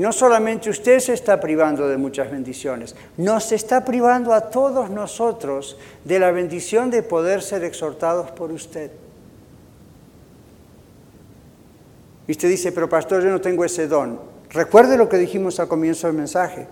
[0.00, 5.76] no solamente usted se está privando de muchas bendiciones, nos está privando a todos nosotros
[6.06, 8.90] de la bendición de poder ser exhortados por usted.
[12.26, 14.18] Y usted dice, pero pastor, yo no tengo ese don.
[14.48, 16.66] Recuerde lo que dijimos al comienzo del mensaje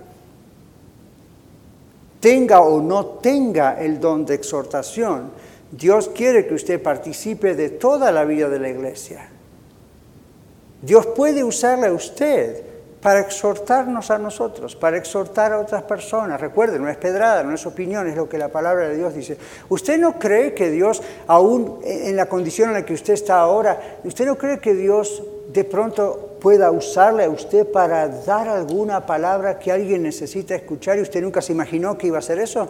[2.19, 5.31] tenga o no tenga el don de exhortación,
[5.71, 9.29] Dios quiere que usted participe de toda la vida de la iglesia.
[10.81, 12.68] Dios puede usarle a usted
[13.01, 16.41] para exhortarnos a nosotros, para exhortar a otras personas.
[16.41, 19.39] Recuerden, no es pedrada, no es opinión, es lo que la palabra de Dios dice.
[19.69, 23.99] ¿Usted no cree que Dios, aún en la condición en la que usted está ahora,
[24.03, 29.59] usted no cree que Dios de pronto pueda usarle a usted para dar alguna palabra
[29.59, 32.69] que alguien necesita escuchar y usted nunca se imaginó que iba a hacer eso?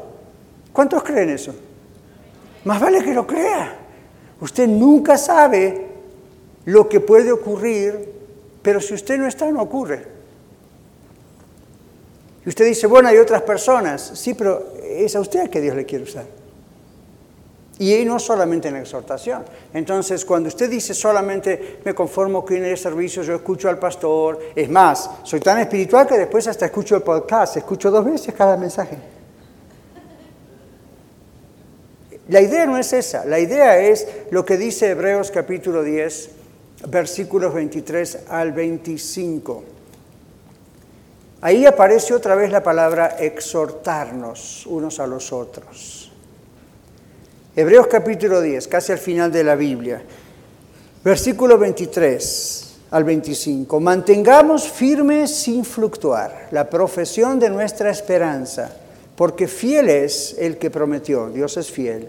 [0.72, 1.54] ¿Cuántos creen eso?
[2.64, 3.76] Más vale que lo crea.
[4.40, 5.86] Usted nunca sabe
[6.66, 8.12] lo que puede ocurrir,
[8.60, 10.17] pero si usted no está, no ocurre.
[12.44, 14.12] Y usted dice, bueno, hay otras personas.
[14.14, 16.24] Sí, pero es a usted que Dios le quiere usar.
[17.78, 19.44] Y no solamente en la exhortación.
[19.72, 24.68] Entonces, cuando usted dice solamente me conformo con el servicio, yo escucho al pastor, es
[24.68, 28.98] más, soy tan espiritual que después hasta escucho el podcast, escucho dos veces cada mensaje.
[32.28, 36.30] La idea no es esa, la idea es lo que dice Hebreos capítulo 10,
[36.88, 39.77] versículos 23 al 25.
[41.40, 46.10] Ahí aparece otra vez la palabra exhortarnos unos a los otros.
[47.54, 50.02] Hebreos capítulo 10, casi al final de la Biblia,
[51.04, 53.78] versículo 23 al 25.
[53.78, 58.72] Mantengamos firme sin fluctuar la profesión de nuestra esperanza,
[59.14, 62.08] porque fiel es el que prometió, Dios es fiel.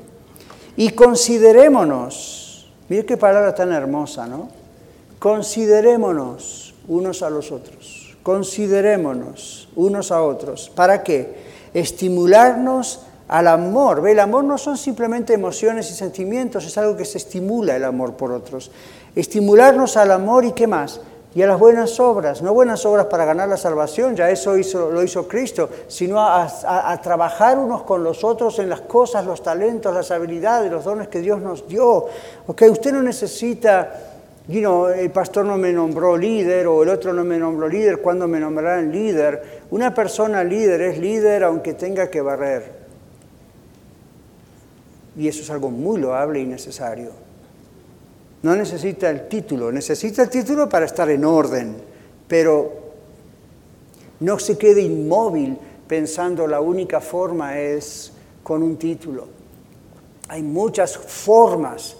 [0.75, 4.49] Y considerémonos, mire qué palabra tan hermosa, ¿no?
[5.19, 10.71] Considerémonos unos a los otros considerémonos unos a otros.
[10.73, 11.35] ¿Para qué?
[11.73, 14.01] Estimularnos al amor.
[14.01, 14.11] ¿Ve?
[14.11, 18.13] El amor no son simplemente emociones y sentimientos, es algo que se estimula el amor
[18.13, 18.71] por otros.
[19.15, 21.01] Estimularnos al amor y qué más?
[21.35, 24.55] Y a las buenas obras, no buenas obras para ganar la salvación, ya eso
[24.89, 29.93] lo hizo Cristo, sino a, trabajar unos con los otros en las cosas, los talentos,
[29.93, 32.07] las habilidades, los dones que Dios nos dio.
[32.47, 34.08] Ok, usted no necesita
[34.49, 38.39] el pastor no me nombró líder o el otro no me nombró líder, ¿cuándo me
[38.39, 39.61] nombrarán líder?
[39.69, 42.79] Una persona líder es líder aunque tenga que barrer.
[45.15, 47.11] Y eso es algo muy loable y necesario.
[48.41, 51.75] No necesita el título, necesita el título para estar en orden,
[52.27, 52.71] pero
[54.21, 55.57] no se quede inmóvil
[55.87, 59.27] pensando la única forma es con un título.
[60.29, 61.97] Hay muchas formas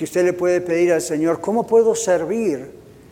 [0.00, 2.70] que usted le puede pedir al Señor, ¿cómo puedo servir?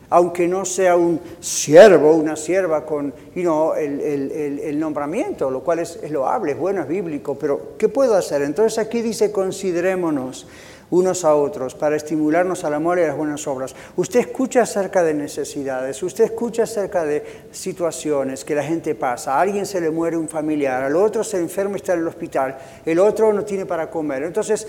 [0.08, 6.52] Aunque no sea un siervo, una sierva con el, nombramiento, lo cual es, es loable,
[6.52, 8.40] es bueno, es bíblico, pero ¿qué puedo hacer?
[8.40, 10.46] Entonces aquí dice, considerémonos
[10.90, 13.74] unos a otros para estimularnos al amor y a las buenas obras.
[13.96, 17.22] Usted escucha acerca de necesidades, usted escucha acerca de
[17.52, 19.34] situaciones que la gente pasa.
[19.34, 22.08] A alguien se le muere un familiar, al otro se enferma y está en el
[22.08, 24.22] hospital, el otro no tiene para comer.
[24.22, 24.66] Entonces,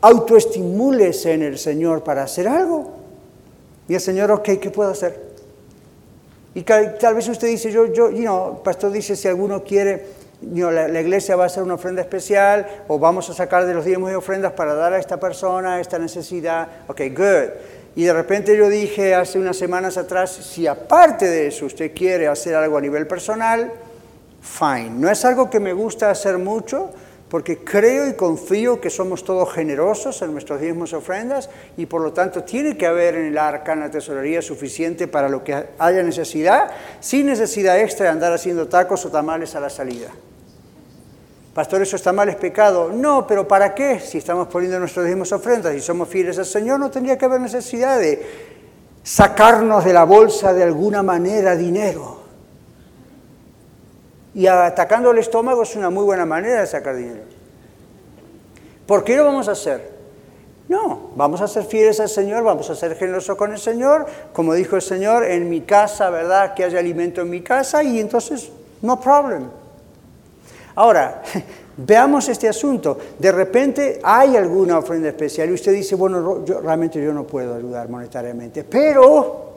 [0.00, 2.92] autoestimúlese en el Señor para hacer algo.
[3.88, 5.28] Y el Señor, ok, ¿qué puedo hacer?
[6.54, 10.06] Y tal vez usted dice, yo, yo, you know, pastor dice, si alguno quiere,
[10.40, 14.10] la, iglesia va a hacer una ofrenda especial o vamos a sacar de los diezmos
[14.10, 16.68] de ofrendas para dar a esta persona esta necesidad.
[16.88, 17.50] Ok, good.
[17.96, 22.28] Y de repente yo dije hace unas semanas atrás, si aparte de eso usted quiere
[22.28, 23.72] hacer algo a nivel personal,
[24.40, 24.90] fine.
[24.90, 26.90] No es algo que me gusta hacer mucho,
[27.28, 32.12] porque creo y confío que somos todos generosos en nuestros diezmos ofrendas y por lo
[32.12, 36.02] tanto tiene que haber en el arca, en la tesorería, suficiente para lo que haya
[36.02, 36.70] necesidad,
[37.00, 40.08] sin necesidad extra de andar haciendo tacos o tamales a la salida.
[41.52, 42.90] Pastor, eso está mal, es pecado.
[42.92, 43.98] No, pero ¿para qué?
[43.98, 47.40] Si estamos poniendo nuestros mismos ofrendas y somos fieles al Señor, no tendría que haber
[47.40, 48.56] necesidad de
[49.02, 52.17] sacarnos de la bolsa de alguna manera dinero.
[54.38, 57.24] Y atacando el estómago es una muy buena manera de sacar dinero.
[58.86, 59.90] ¿Por qué lo vamos a hacer?
[60.68, 64.54] No, vamos a ser fieles al Señor, vamos a ser generosos con el Señor, como
[64.54, 66.54] dijo el Señor, en mi casa, ¿verdad?
[66.54, 69.48] Que haya alimento en mi casa y entonces, no problem.
[70.76, 71.20] Ahora,
[71.76, 72.96] veamos este asunto.
[73.18, 77.56] De repente hay alguna ofrenda especial y usted dice, bueno, yo, realmente yo no puedo
[77.56, 79.48] ayudar monetariamente, pero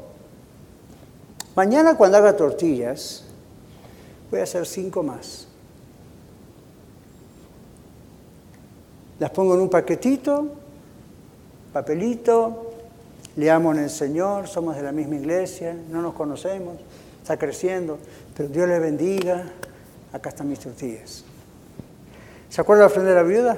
[1.54, 3.26] mañana cuando haga tortillas,
[4.32, 5.48] voy a hacer cinco más.
[9.20, 10.48] Las pongo en un paquetito,
[11.74, 12.72] papelito,
[13.36, 16.78] le amo en el Señor, somos de la misma iglesia, no nos conocemos,
[17.22, 18.00] está creciendo,
[18.36, 19.44] pero Dios le bendiga,
[20.12, 21.24] acá están mis tortillas.
[22.50, 23.58] ¿Se acuerda la ofrenda de la viuda?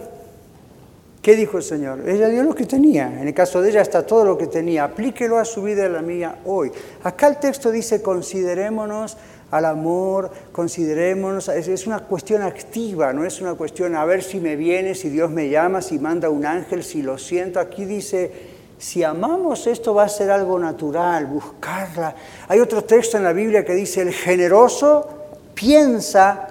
[1.21, 2.07] ¿Qué dijo el Señor?
[2.09, 3.21] Ella dio lo que tenía.
[3.21, 4.83] En el caso de ella está todo lo que tenía.
[4.83, 6.69] Aplíquelo a su vida y a la mía hoy.
[7.01, 9.17] Acá el texto dice, considerémonos
[9.53, 14.55] al amor, considerémonos, es, una cuestión activa, no es una cuestión a ver si me
[14.55, 17.59] viene, si Dios me llama, si manda un ángel, si lo siento.
[17.59, 18.31] Aquí dice,
[18.79, 22.15] si amamos esto va a ser algo natural, buscarla.
[22.47, 25.07] Hay otro texto en la Biblia que dice, el generoso
[25.53, 26.47] piensa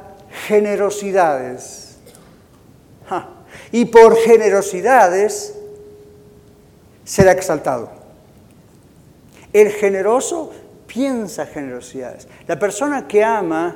[0.47, 1.97] generosidades.
[3.73, 5.55] Y por generosidades
[7.05, 7.91] será exaltado.
[9.53, 10.53] El generoso
[10.93, 12.29] piensa generosidades.
[12.47, 13.75] La persona que ama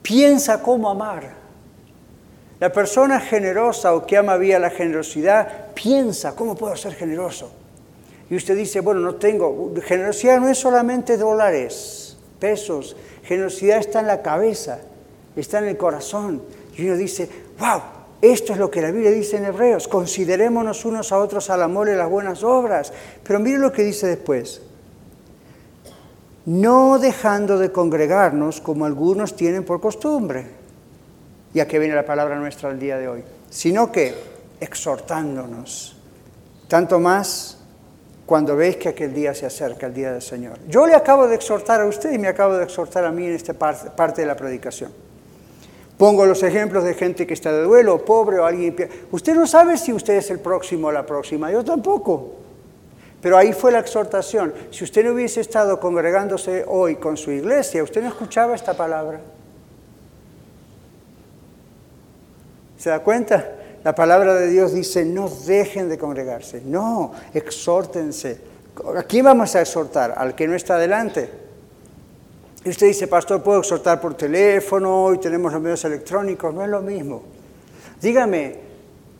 [0.00, 1.34] piensa cómo amar.
[2.58, 7.52] La persona generosa o que ama vía la generosidad piensa cómo puedo ser generoso.
[8.30, 9.74] Y usted dice, bueno, no tengo.
[9.82, 12.96] Generosidad no es solamente dólares, pesos.
[13.22, 14.78] Generosidad está en la cabeza,
[15.36, 16.42] está en el corazón.
[16.76, 17.28] Y uno dice,
[17.58, 17.80] wow,
[18.22, 19.86] esto es lo que la Biblia dice en Hebreos.
[19.86, 22.90] Considerémonos unos a otros al amor y las buenas obras.
[23.22, 24.62] Pero mire lo que dice después
[26.50, 30.46] no dejando de congregarnos como algunos tienen por costumbre,
[31.54, 34.16] ya que viene la palabra nuestra al día de hoy, sino que
[34.58, 35.96] exhortándonos,
[36.66, 37.58] tanto más
[38.26, 40.58] cuando veis que aquel día se acerca, el día del Señor.
[40.66, 43.34] Yo le acabo de exhortar a usted y me acabo de exhortar a mí en
[43.34, 44.90] esta parte, parte de la predicación.
[45.96, 48.74] Pongo los ejemplos de gente que está de duelo, pobre o alguien...
[49.12, 52.40] Usted no sabe si usted es el próximo o la próxima, yo tampoco.
[53.20, 54.54] Pero ahí fue la exhortación.
[54.70, 59.20] Si usted no hubiese estado congregándose hoy con su iglesia, usted no escuchaba esta palabra.
[62.78, 63.56] ¿Se da cuenta?
[63.84, 68.40] La palabra de Dios dice, no dejen de congregarse, no, exhórtense.
[68.96, 70.14] ¿A quién vamos a exhortar?
[70.16, 71.30] ¿Al que no está delante?
[72.64, 76.68] Y usted dice, pastor, puedo exhortar por teléfono, hoy tenemos los medios electrónicos, no es
[76.68, 77.22] lo mismo.
[78.00, 78.69] Dígame,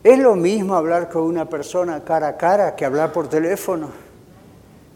[0.03, 3.89] es lo mismo hablar con una persona cara a cara que hablar por teléfono.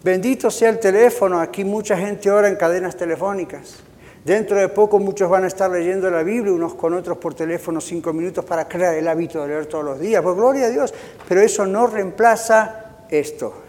[0.03, 3.77] Bendito sea el teléfono, aquí mucha gente ora en cadenas telefónicas.
[4.23, 7.79] Dentro de poco muchos van a estar leyendo la Biblia unos con otros por teléfono
[7.79, 10.23] cinco minutos para crear el hábito de leer todos los días.
[10.23, 10.93] Pues gloria a Dios,
[11.27, 13.64] pero eso no reemplaza esto.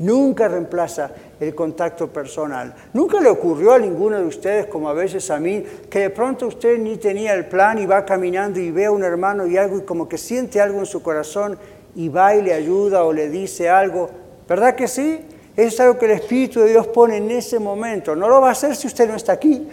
[0.00, 2.74] Nunca reemplaza el contacto personal.
[2.92, 6.48] ¿Nunca le ocurrió a ninguno de ustedes, como a veces a mí, que de pronto
[6.48, 9.78] usted ni tenía el plan y va caminando y ve a un hermano y algo
[9.78, 11.58] y como que siente algo en su corazón
[11.94, 14.10] y va y le ayuda o le dice algo?
[14.48, 15.20] ¿Verdad que sí?
[15.56, 18.14] es algo que el Espíritu de Dios pone en ese momento.
[18.16, 19.68] No lo va a hacer si usted no está aquí.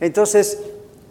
[0.00, 0.58] Entonces,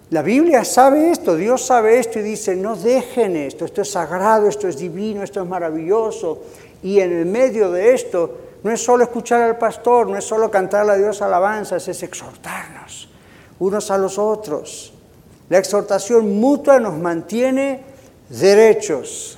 [0.10, 4.50] la Biblia sabe esto, Dios sabe esto y dice, no dejen esto, esto es sagrado,
[4.50, 6.42] esto es divino, esto es maravilloso.
[6.84, 10.50] Y en el medio de esto no es solo escuchar al pastor, no es solo
[10.50, 13.10] cantarle a Dios alabanzas, es exhortarnos
[13.62, 14.92] unos a los otros.
[15.50, 17.82] La exhortación mutua nos mantiene
[18.28, 19.38] derechos.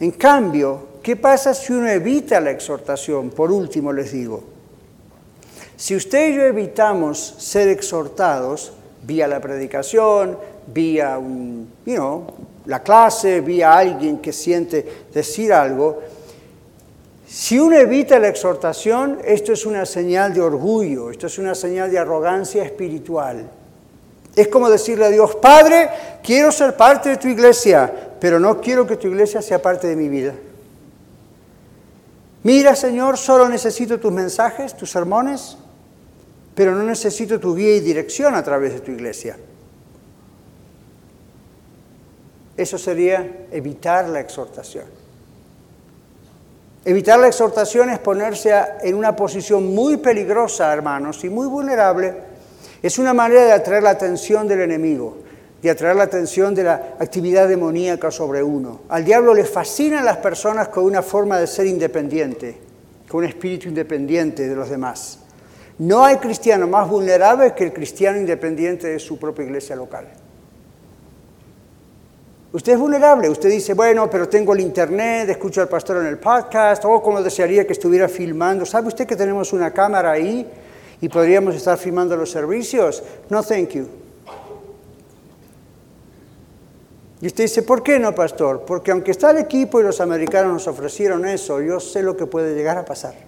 [0.00, 3.30] En cambio, ¿qué pasa si uno evita la exhortación?
[3.30, 4.42] Por último les digo,
[5.76, 8.72] si usted y yo evitamos ser exhortados
[9.04, 12.26] vía la predicación, vía un, you
[12.68, 16.00] la clase, vía alguien que siente decir algo,
[17.26, 21.90] si uno evita la exhortación, esto es una señal de orgullo, esto es una señal
[21.90, 23.50] de arrogancia espiritual.
[24.36, 25.88] Es como decirle a Dios, Padre,
[26.22, 27.90] quiero ser parte de tu iglesia,
[28.20, 30.34] pero no quiero que tu iglesia sea parte de mi vida.
[32.42, 35.56] Mira, Señor, solo necesito tus mensajes, tus sermones,
[36.54, 39.38] pero no necesito tu guía y dirección a través de tu iglesia.
[42.58, 44.84] Eso sería evitar la exhortación.
[46.84, 48.52] Evitar la exhortación es ponerse
[48.82, 52.26] en una posición muy peligrosa, hermanos, y muy vulnerable,
[52.80, 55.18] Es una manera de atraer la atención del enemigo,
[55.60, 58.82] de atraer la atención de la actividad demoníaca sobre uno.
[58.88, 62.56] Al diablo le fascinan las personas con una forma de ser independiente,
[63.08, 65.18] con un espíritu independiente de los demás.
[65.78, 70.06] No hay cristiano más vulnerable que el cristiano independiente de su propia iglesia local.
[72.50, 76.18] Usted es vulnerable, usted dice, bueno, pero tengo el internet, escucho al pastor en el
[76.18, 78.64] podcast, o como desearía que estuviera filmando.
[78.64, 80.46] ¿Sabe usted que tenemos una cámara ahí
[80.98, 83.02] y podríamos estar filmando los servicios?
[83.28, 83.86] No, thank you.
[87.20, 88.64] Y usted dice, ¿por qué no, pastor?
[88.66, 92.24] Porque aunque está el equipo y los americanos nos ofrecieron eso, yo sé lo que
[92.24, 93.27] puede llegar a pasar.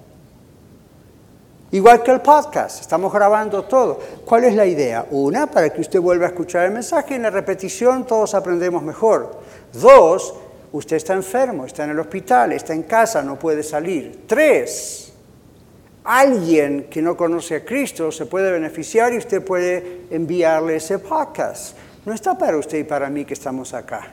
[1.73, 4.01] Igual que el podcast, estamos grabando todo.
[4.25, 5.07] ¿Cuál es la idea?
[5.11, 9.39] Una, para que usted vuelva a escuchar el mensaje en la repetición todos aprendemos mejor.
[9.73, 10.35] Dos,
[10.73, 14.25] usted está enfermo, está en el hospital, está en casa, no puede salir.
[14.27, 15.13] Tres,
[16.03, 21.77] alguien que no conoce a Cristo se puede beneficiar y usted puede enviarle ese podcast.
[22.05, 24.13] No está para usted y para mí que estamos acá.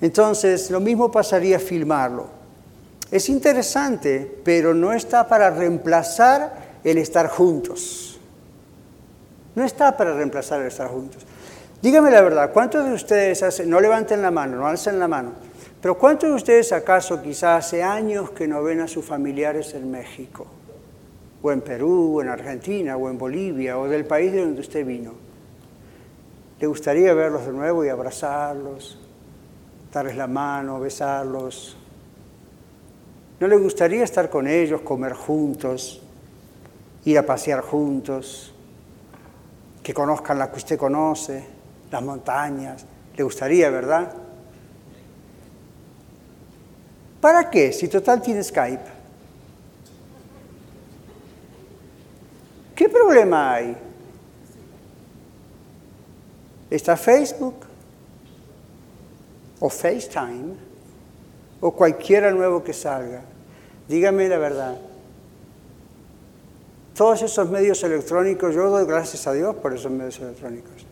[0.00, 2.33] Entonces, lo mismo pasaría filmarlo.
[3.14, 8.18] Es interesante, pero no está para reemplazar el estar juntos.
[9.54, 11.24] No está para reemplazar el estar juntos.
[11.80, 15.30] Dígame la verdad, ¿cuántos de ustedes hacen, no levanten la mano, no alcen la mano,
[15.80, 19.92] pero cuántos de ustedes acaso quizás hace años que no ven a sus familiares en
[19.92, 20.48] México,
[21.40, 24.84] o en Perú, o en Argentina, o en Bolivia, o del país de donde usted
[24.84, 25.12] vino?
[26.58, 28.98] ¿Le gustaría verlos de nuevo y abrazarlos,
[29.92, 31.76] darles la mano, besarlos?
[33.44, 36.00] ¿No le gustaría estar con ellos, comer juntos,
[37.04, 38.54] ir a pasear juntos,
[39.82, 41.44] que conozcan la que usted conoce,
[41.90, 42.86] las montañas?
[43.14, 44.14] ¿Le gustaría, verdad?
[47.20, 47.70] ¿Para qué?
[47.70, 48.90] Si total tiene Skype.
[52.74, 53.76] ¿Qué problema hay?
[56.70, 57.56] Está Facebook
[59.60, 60.54] o FaceTime
[61.60, 63.33] o cualquiera nuevo que salga.
[63.88, 64.78] Dígame la verdad.
[66.94, 70.86] Todos esos medios electrónicos, yo doy gracias a Dios por esos medios electrónicos.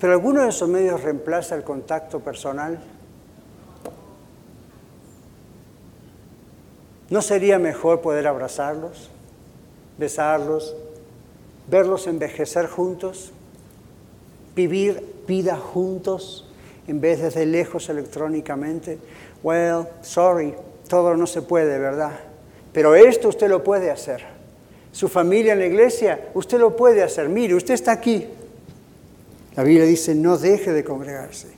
[0.00, 2.78] Pero alguno de esos medios reemplaza el contacto personal.
[7.08, 9.10] ¿No sería mejor poder abrazarlos,
[9.98, 10.74] besarlos,
[11.68, 13.32] verlos envejecer juntos,
[14.54, 16.48] vivir vida juntos
[16.88, 18.98] en vez de desde lejos electrónicamente?
[19.42, 20.54] Well, sorry,
[20.88, 22.12] todo no se puede, ¿verdad?
[22.72, 24.22] Pero esto usted lo puede hacer.
[24.92, 27.28] Su familia en la iglesia, usted lo puede hacer.
[27.28, 28.26] Mire, usted está aquí.
[29.54, 31.48] La Biblia dice, no deje de congregarse.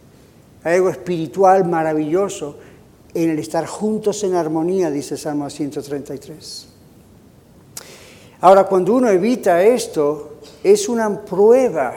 [0.64, 2.58] Hay algo espiritual maravilloso
[3.14, 6.68] en el estar juntos en armonía, dice Salmo 133.
[8.40, 11.94] Ahora, cuando uno evita esto, es una prueba,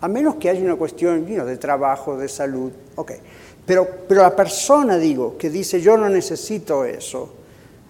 [0.00, 2.70] a menos que haya una cuestión de trabajo, de salud.
[2.94, 3.18] Okay.
[3.66, 7.30] Pero, la persona, digo, que dice yo no necesito eso,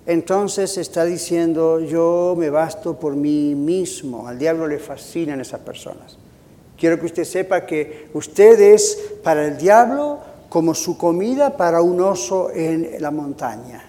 [0.07, 4.27] entonces está diciendo yo me basto por mí mismo.
[4.27, 6.17] Al diablo le fascinan esas personas.
[6.79, 10.19] Quiero que usted sepa que usted es para el diablo
[10.49, 13.85] como su comida para un oso en la montaña.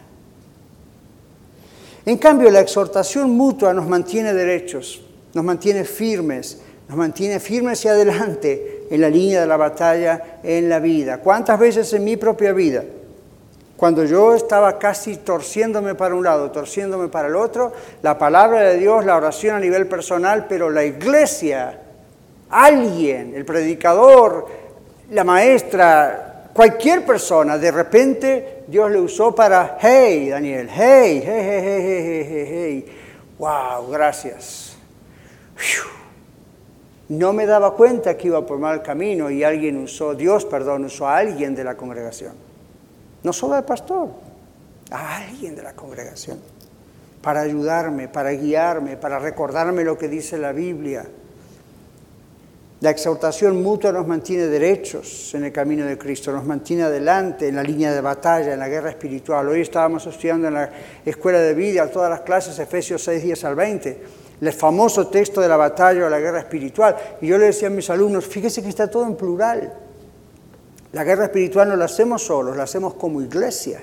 [2.05, 5.01] En cambio, la exhortación mutua nos mantiene derechos,
[5.33, 10.69] nos mantiene firmes, nos mantiene firmes y adelante en la línea de la batalla en
[10.69, 11.17] la vida.
[11.19, 12.83] ¿Cuántas veces en mi propia vida,
[13.77, 17.71] cuando yo estaba casi torciéndome para un lado, torciéndome para el otro,
[18.03, 21.79] la palabra de Dios, la oración a nivel personal, pero la iglesia,
[22.49, 24.45] alguien, el predicador,
[25.09, 31.61] la maestra, cualquier persona, de repente Dios le usó para, hey, Daniel, hey, hey, hey,
[31.63, 32.97] hey, hey, hey, hey,
[33.39, 34.77] wow, gracias
[37.11, 41.07] no me daba cuenta que iba por mal camino y alguien usó, Dios, perdón, usó
[41.07, 42.31] a alguien de la congregación.
[43.23, 44.07] No solo al pastor,
[44.91, 46.39] a alguien de la congregación.
[47.21, 51.05] Para ayudarme, para guiarme, para recordarme lo que dice la Biblia.
[52.79, 57.57] La exhortación mutua nos mantiene derechos en el camino de Cristo, nos mantiene adelante en
[57.57, 59.49] la línea de batalla, en la guerra espiritual.
[59.49, 60.69] Hoy estábamos estudiando en la
[61.05, 65.47] escuela de vida todas las clases, Efesios 6, 10 al 20 el famoso texto de
[65.47, 66.95] la batalla o la guerra espiritual.
[67.21, 69.71] Y yo le decía a mis alumnos, fíjese que está todo en plural.
[70.93, 73.81] La guerra espiritual no la hacemos solos, la hacemos como iglesia.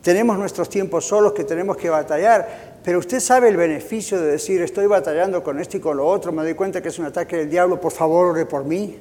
[0.00, 4.62] Tenemos nuestros tiempos solos que tenemos que batallar, pero usted sabe el beneficio de decir,
[4.62, 7.36] estoy batallando con esto y con lo otro, me doy cuenta que es un ataque
[7.36, 8.96] del diablo, por favor ore por mí,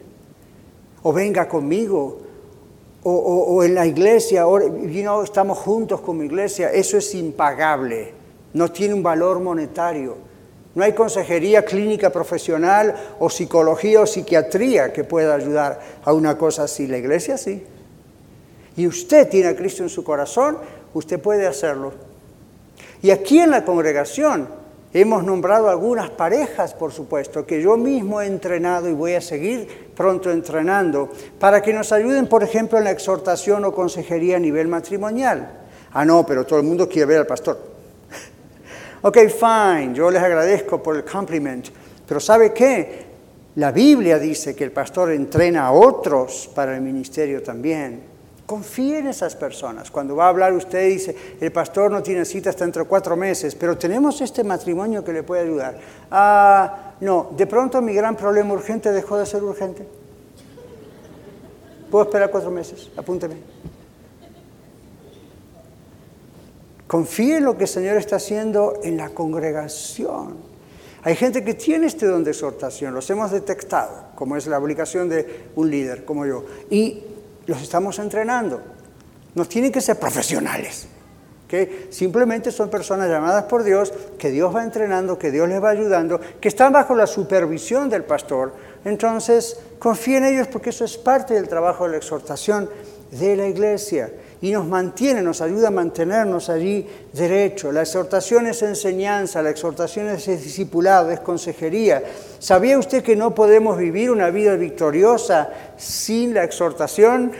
[1.03, 2.21] o venga conmigo,
[3.03, 8.24] o, en la iglesia, o, estamos juntos como iglesia, eso es impagable
[8.55, 10.15] no tiene un valor monetario.
[10.75, 16.63] No hay consejería clínica profesional o psicología o psiquiatría que pueda ayudar a una cosa
[16.63, 16.87] así.
[16.87, 17.65] La iglesia sí.
[18.77, 20.57] Y usted tiene a Cristo en su corazón,
[20.93, 21.91] usted puede hacerlo.
[23.01, 24.47] Y aquí en la congregación
[24.93, 29.91] hemos nombrado algunas parejas, por supuesto, que yo mismo he entrenado y voy a seguir
[29.93, 34.69] pronto entrenando, para que nos ayuden, por ejemplo, en la exhortación o consejería a nivel
[34.69, 35.59] matrimonial.
[35.91, 37.74] Ah, no, pero todo el mundo quiere ver al pastor.
[39.07, 41.67] Ok, fine, yo les agradezco por el compliment,
[42.07, 43.05] pero ¿sabe qué?
[43.53, 48.01] La Biblia dice que el pastor entrena a otros para el ministerio también.
[48.47, 49.91] Confíe en esas personas.
[49.91, 53.15] Cuando va a hablar usted dice, el pastor no tiene cita hasta dentro de cuatro
[53.15, 55.77] meses, pero tenemos este matrimonio que le puede ayudar.
[56.09, 59.85] Ah, no, de pronto mi gran problema urgente dejó de ser urgente.
[61.91, 63.35] Puedo esperar cuatro meses, apúnteme.
[66.87, 70.37] Confíe en lo que el Señor está haciendo en la congregación.
[71.01, 75.07] Hay gente que tiene este don de exhortación, los hemos detectado, como es la obligación
[75.07, 77.03] de un líder como yo, y
[77.45, 78.61] los estamos entrenando.
[79.35, 80.87] Nos tienen que ser profesionales,
[81.47, 85.69] que simplemente son personas llamadas por Dios, que Dios va entrenando, que Dios les va
[85.69, 88.53] ayudando, que están bajo la supervisión del pastor.
[88.85, 92.69] Entonces, confíe en ellos porque eso es parte del trabajo de la exhortación
[93.11, 94.11] de la iglesia
[94.41, 97.71] y nos mantiene, nos ayuda a mantenernos allí derecho.
[97.71, 102.03] La exhortación es enseñanza, la exhortación es discipulado, es consejería.
[102.37, 107.31] ¿Sabía usted que no podemos vivir una vida victoriosa sin la exhortación?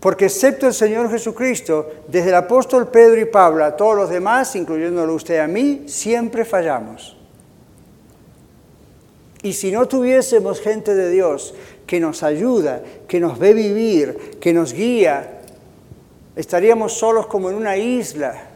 [0.00, 4.56] Porque excepto el Señor Jesucristo, desde el apóstol Pedro y Pablo a todos los demás,
[4.56, 7.23] incluyéndolo usted a mí, siempre fallamos.
[9.44, 11.54] Y si no tuviésemos gente de Dios
[11.86, 15.42] que nos ayuda, que nos ve vivir, que nos guía,
[16.34, 18.48] estaríamos solos como en una isla.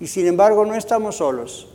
[0.00, 1.68] Y sin embargo no estamos solos.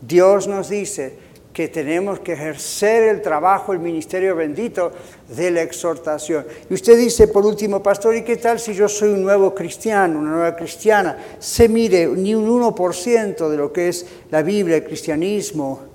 [0.00, 1.18] Dios nos dice
[1.52, 4.92] que tenemos que ejercer el trabajo, el ministerio bendito
[5.28, 6.46] de la exhortación.
[6.70, 10.20] Y usted dice, por último, pastor, ¿y qué tal si yo soy un nuevo cristiano,
[10.20, 11.18] una nueva cristiana?
[11.40, 15.89] Se mire ni un 1% de lo que es la Biblia, el cristianismo.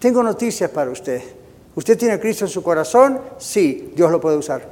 [0.00, 1.22] Tengo noticias para usted.
[1.74, 3.20] ¿Usted tiene a Cristo en su corazón?
[3.36, 4.66] Sí, Dios lo puede usar.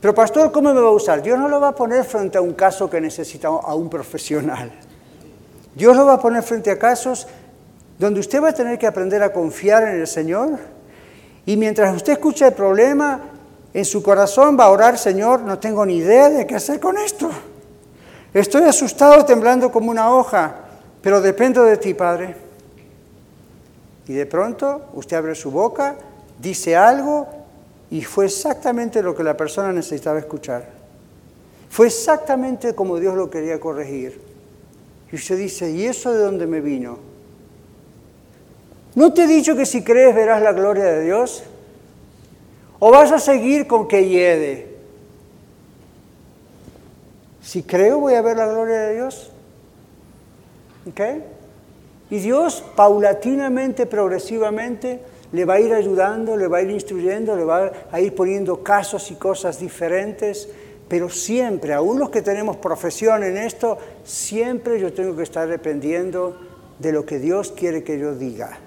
[0.00, 1.22] Pero pastor, ¿cómo me va a usar?
[1.22, 4.72] Dios no lo va a poner frente a un caso que necesita a un profesional.
[5.74, 7.26] Dios lo va a poner frente a casos
[7.98, 10.58] donde usted va a tener que aprender a confiar en el Señor.
[11.44, 13.20] Y mientras usted escucha el problema,
[13.74, 16.96] en su corazón va a orar, Señor, no tengo ni idea de qué hacer con
[16.96, 17.28] esto.
[18.32, 20.54] Estoy asustado, temblando como una hoja,
[21.02, 22.47] pero dependo de ti, Padre.
[24.08, 25.96] Y de pronto usted abre su boca,
[26.40, 27.28] dice algo
[27.90, 30.66] y fue exactamente lo que la persona necesitaba escuchar.
[31.68, 34.20] Fue exactamente como Dios lo quería corregir.
[35.12, 36.98] Y usted dice, ¿y eso de dónde me vino?
[38.94, 41.42] ¿No te he dicho que si crees verás la gloria de Dios?
[42.78, 44.76] ¿O vas a seguir con que hiede?
[47.42, 49.30] Si creo voy a ver la gloria de Dios.
[50.88, 51.00] ¿Ok?
[52.10, 55.00] Y Dios paulatinamente, progresivamente,
[55.32, 58.62] le va a ir ayudando, le va a ir instruyendo, le va a ir poniendo
[58.62, 60.48] casos y cosas diferentes,
[60.88, 66.38] pero siempre, aún los que tenemos profesión en esto, siempre yo tengo que estar dependiendo
[66.78, 68.58] de lo que Dios quiere que yo diga.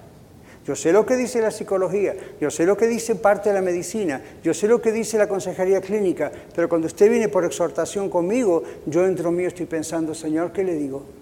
[0.64, 3.62] Yo sé lo que dice la psicología, yo sé lo que dice parte de la
[3.62, 8.12] medicina, yo sé lo que dice la consejería clínica, pero cuando usted viene por exhortación
[8.12, 11.21] conmigo, yo dentro mío estoy pensando, Señor, ¿qué le digo?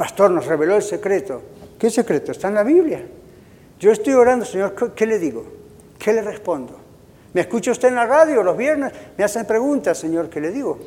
[0.00, 1.42] Pastor nos reveló el secreto.
[1.78, 2.32] ¿Qué secreto?
[2.32, 3.04] Está en la Biblia.
[3.78, 5.44] Yo estoy orando, Señor, ¿qué le digo?
[5.98, 6.74] ¿Qué le respondo?
[7.34, 8.94] ¿Me escucha usted en la radio los viernes?
[9.18, 10.78] Me hacen preguntas, Señor, ¿qué le digo?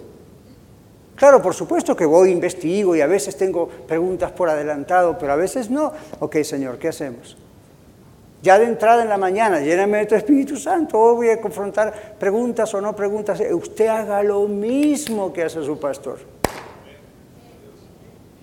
[1.15, 5.35] Claro, por supuesto que voy, investigo y a veces tengo preguntas por adelantado, pero a
[5.35, 5.93] veces no.
[6.19, 7.37] Ok, Señor, ¿qué hacemos?
[8.41, 12.15] Ya de entrada en la mañana, lléname de tu Espíritu Santo, hoy voy a confrontar
[12.17, 13.39] preguntas o no preguntas.
[13.51, 16.32] Usted haga lo mismo que hace su pastor.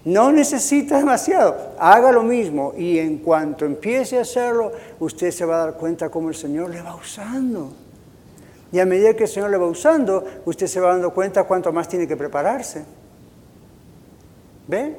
[0.05, 5.57] No necesita demasiado, haga lo mismo y en cuanto empiece a hacerlo, usted se va
[5.57, 7.70] a dar cuenta cómo el Señor le va usando.
[8.72, 11.70] Y a medida que el Señor le va usando, usted se va dando cuenta cuánto
[11.72, 12.84] más tiene que prepararse.
[14.68, 14.96] ¿Ve?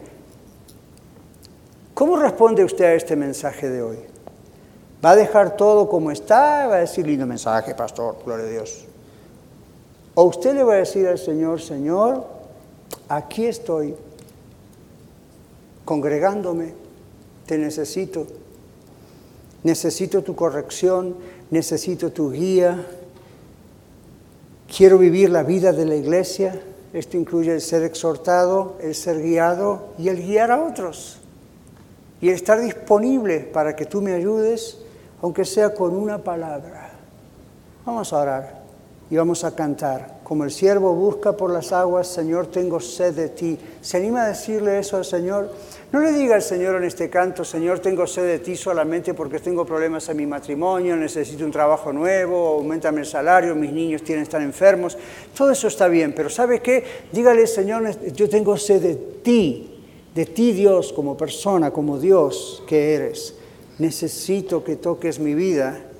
[1.93, 3.97] ¿Cómo responde usted a este mensaje de hoy?
[5.04, 6.68] ¿Va a dejar todo como está?
[6.68, 8.18] ¿Va a decir lindo mensaje, pastor?
[8.24, 8.86] Gloria a Dios.
[10.14, 12.28] ¿O usted le va a decir al Señor, Señor,
[13.08, 13.95] aquí estoy?
[15.86, 16.73] Congregándome,
[17.45, 18.27] te necesito.
[19.63, 21.15] Necesito tu corrección,
[21.49, 22.86] necesito tu guía.
[24.75, 26.61] Quiero vivir la vida de la iglesia
[26.93, 31.19] Esto incluye el ser exhortado, el ser guiado y el guiar a otros.
[32.19, 34.77] Y estar disponible para que tú me ayudes,
[35.21, 36.91] aunque sea con una palabra.
[37.86, 38.61] Vamos a orar
[39.12, 40.22] y vamos a cantar.
[40.24, 43.59] Como el siervo busca por las aguas, Señor, tengo sed de ti.
[43.82, 45.51] ¿Se anima a decirle eso al Señor?
[45.91, 49.39] No le diga al Señor en este canto, Señor, tengo sed de ti solamente porque
[49.39, 54.24] tengo problemas en mi matrimonio, necesito un trabajo nuevo, aumentame el salario, mis niños tienen
[54.24, 54.97] estar enfermos.
[55.36, 56.82] Todo eso está bien, pero ¿sabe qué?
[57.12, 59.84] Dígale, Señor, yo tengo sed de ti,
[60.16, 63.36] de ti Dios como persona, como Dios que eres.
[63.78, 65.91] Necesito que toques mi vida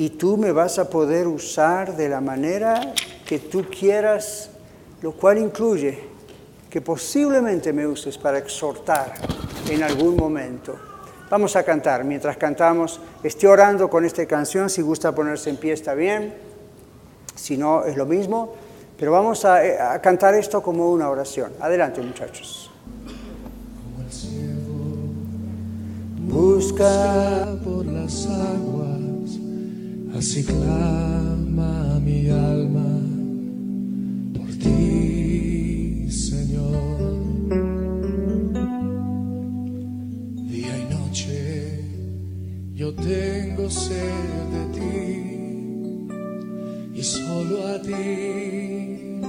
[0.00, 2.94] y tú me vas a poder usar de la manera
[3.26, 4.48] que tú quieras,
[5.02, 5.98] lo cual incluye
[6.70, 9.12] que posiblemente me uses para exhortar
[9.68, 10.74] en algún momento.
[11.28, 12.02] Vamos a cantar.
[12.04, 14.70] Mientras cantamos, estoy orando con esta canción.
[14.70, 16.32] Si gusta ponerse en pie, está bien.
[17.34, 18.54] Si no, es lo mismo.
[18.98, 21.52] Pero vamos a, a cantar esto como una oración.
[21.60, 22.70] Adelante, muchachos.
[26.20, 29.39] Busca por las aguas,
[30.16, 32.90] así clama mi alma
[34.34, 37.20] por ti, Señor.
[40.50, 41.80] Día y noche
[42.74, 44.90] yo tengo sed de ti
[46.94, 49.20] y solo a ti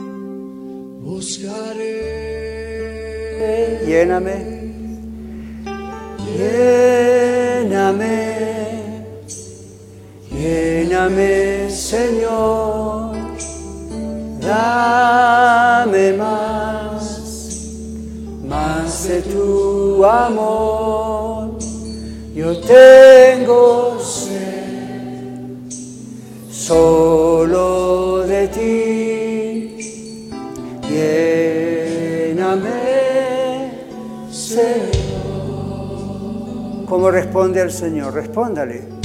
[1.01, 2.21] buscaré.
[3.85, 4.37] Lléname.
[6.37, 8.30] Lléname.
[11.01, 13.15] Lléname, Señor.
[14.39, 17.57] Dame más,
[18.47, 21.57] más de tu amor.
[22.35, 25.71] Yo tengo sed
[26.51, 30.29] solo de ti.
[30.87, 32.69] Lléname,
[34.29, 34.91] Señor.
[36.87, 38.13] ¿Cómo responde al Señor?
[38.13, 39.00] Respóndale.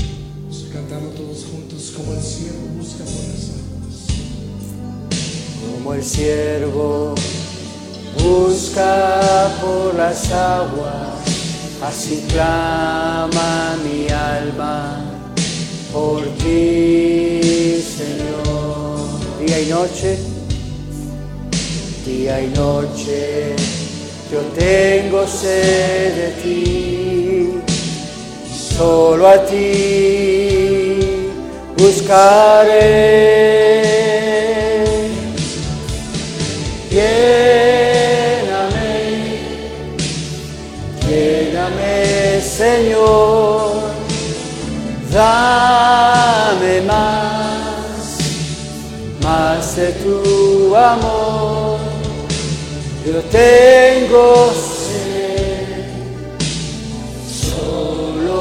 [5.87, 7.14] Como el siervo
[8.20, 11.22] busca por las aguas,
[11.80, 15.05] así clama mi alma
[15.93, 18.99] por ti, Señor.
[19.39, 20.18] Día y noche,
[22.05, 23.55] día y noche,
[24.32, 27.61] yo tengo sed de ti,
[28.76, 31.28] solo a ti
[31.78, 33.65] buscaré.
[36.97, 38.88] Lléname,
[41.07, 43.92] lléname, Señor,
[45.12, 48.16] dame más,
[49.22, 51.80] más de tu amor.
[53.05, 55.84] Yo tengo sed
[57.44, 58.38] solo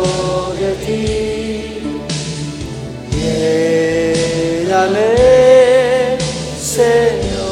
[0.58, 1.04] de ti.
[3.12, 5.10] Lléname,
[6.58, 7.45] Señor.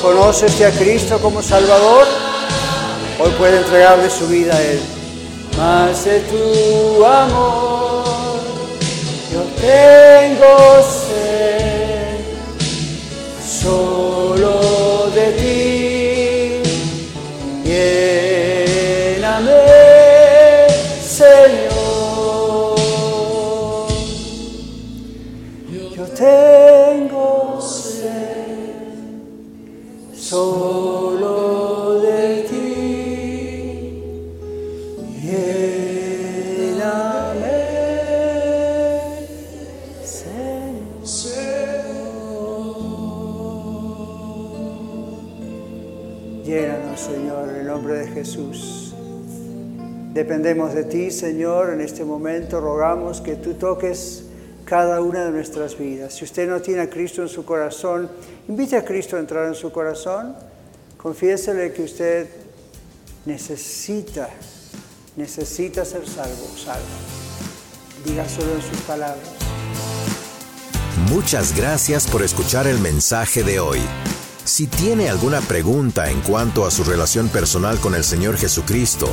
[0.00, 0.14] Señor.
[0.16, 2.06] ¿Conoce usted a Cristo como Salvador?
[3.18, 4.80] Hoy puede entregarle su vida a Él.
[5.56, 8.04] Más de tu amor,
[9.32, 12.20] yo tengo sed
[50.30, 52.60] Dependemos de ti, Señor, en este momento.
[52.60, 54.22] Rogamos que tú toques
[54.64, 56.14] cada una de nuestras vidas.
[56.14, 58.08] Si usted no tiene a Cristo en su corazón,
[58.46, 60.36] invite a Cristo a entrar en su corazón.
[60.96, 62.28] Confiésele que usted
[63.26, 64.30] necesita,
[65.16, 66.86] necesita ser salvo, salvo.
[68.04, 69.28] Dígaselo en sus palabras.
[71.08, 73.80] Muchas gracias por escuchar el mensaje de hoy.
[74.44, 79.12] Si tiene alguna pregunta en cuanto a su relación personal con el Señor Jesucristo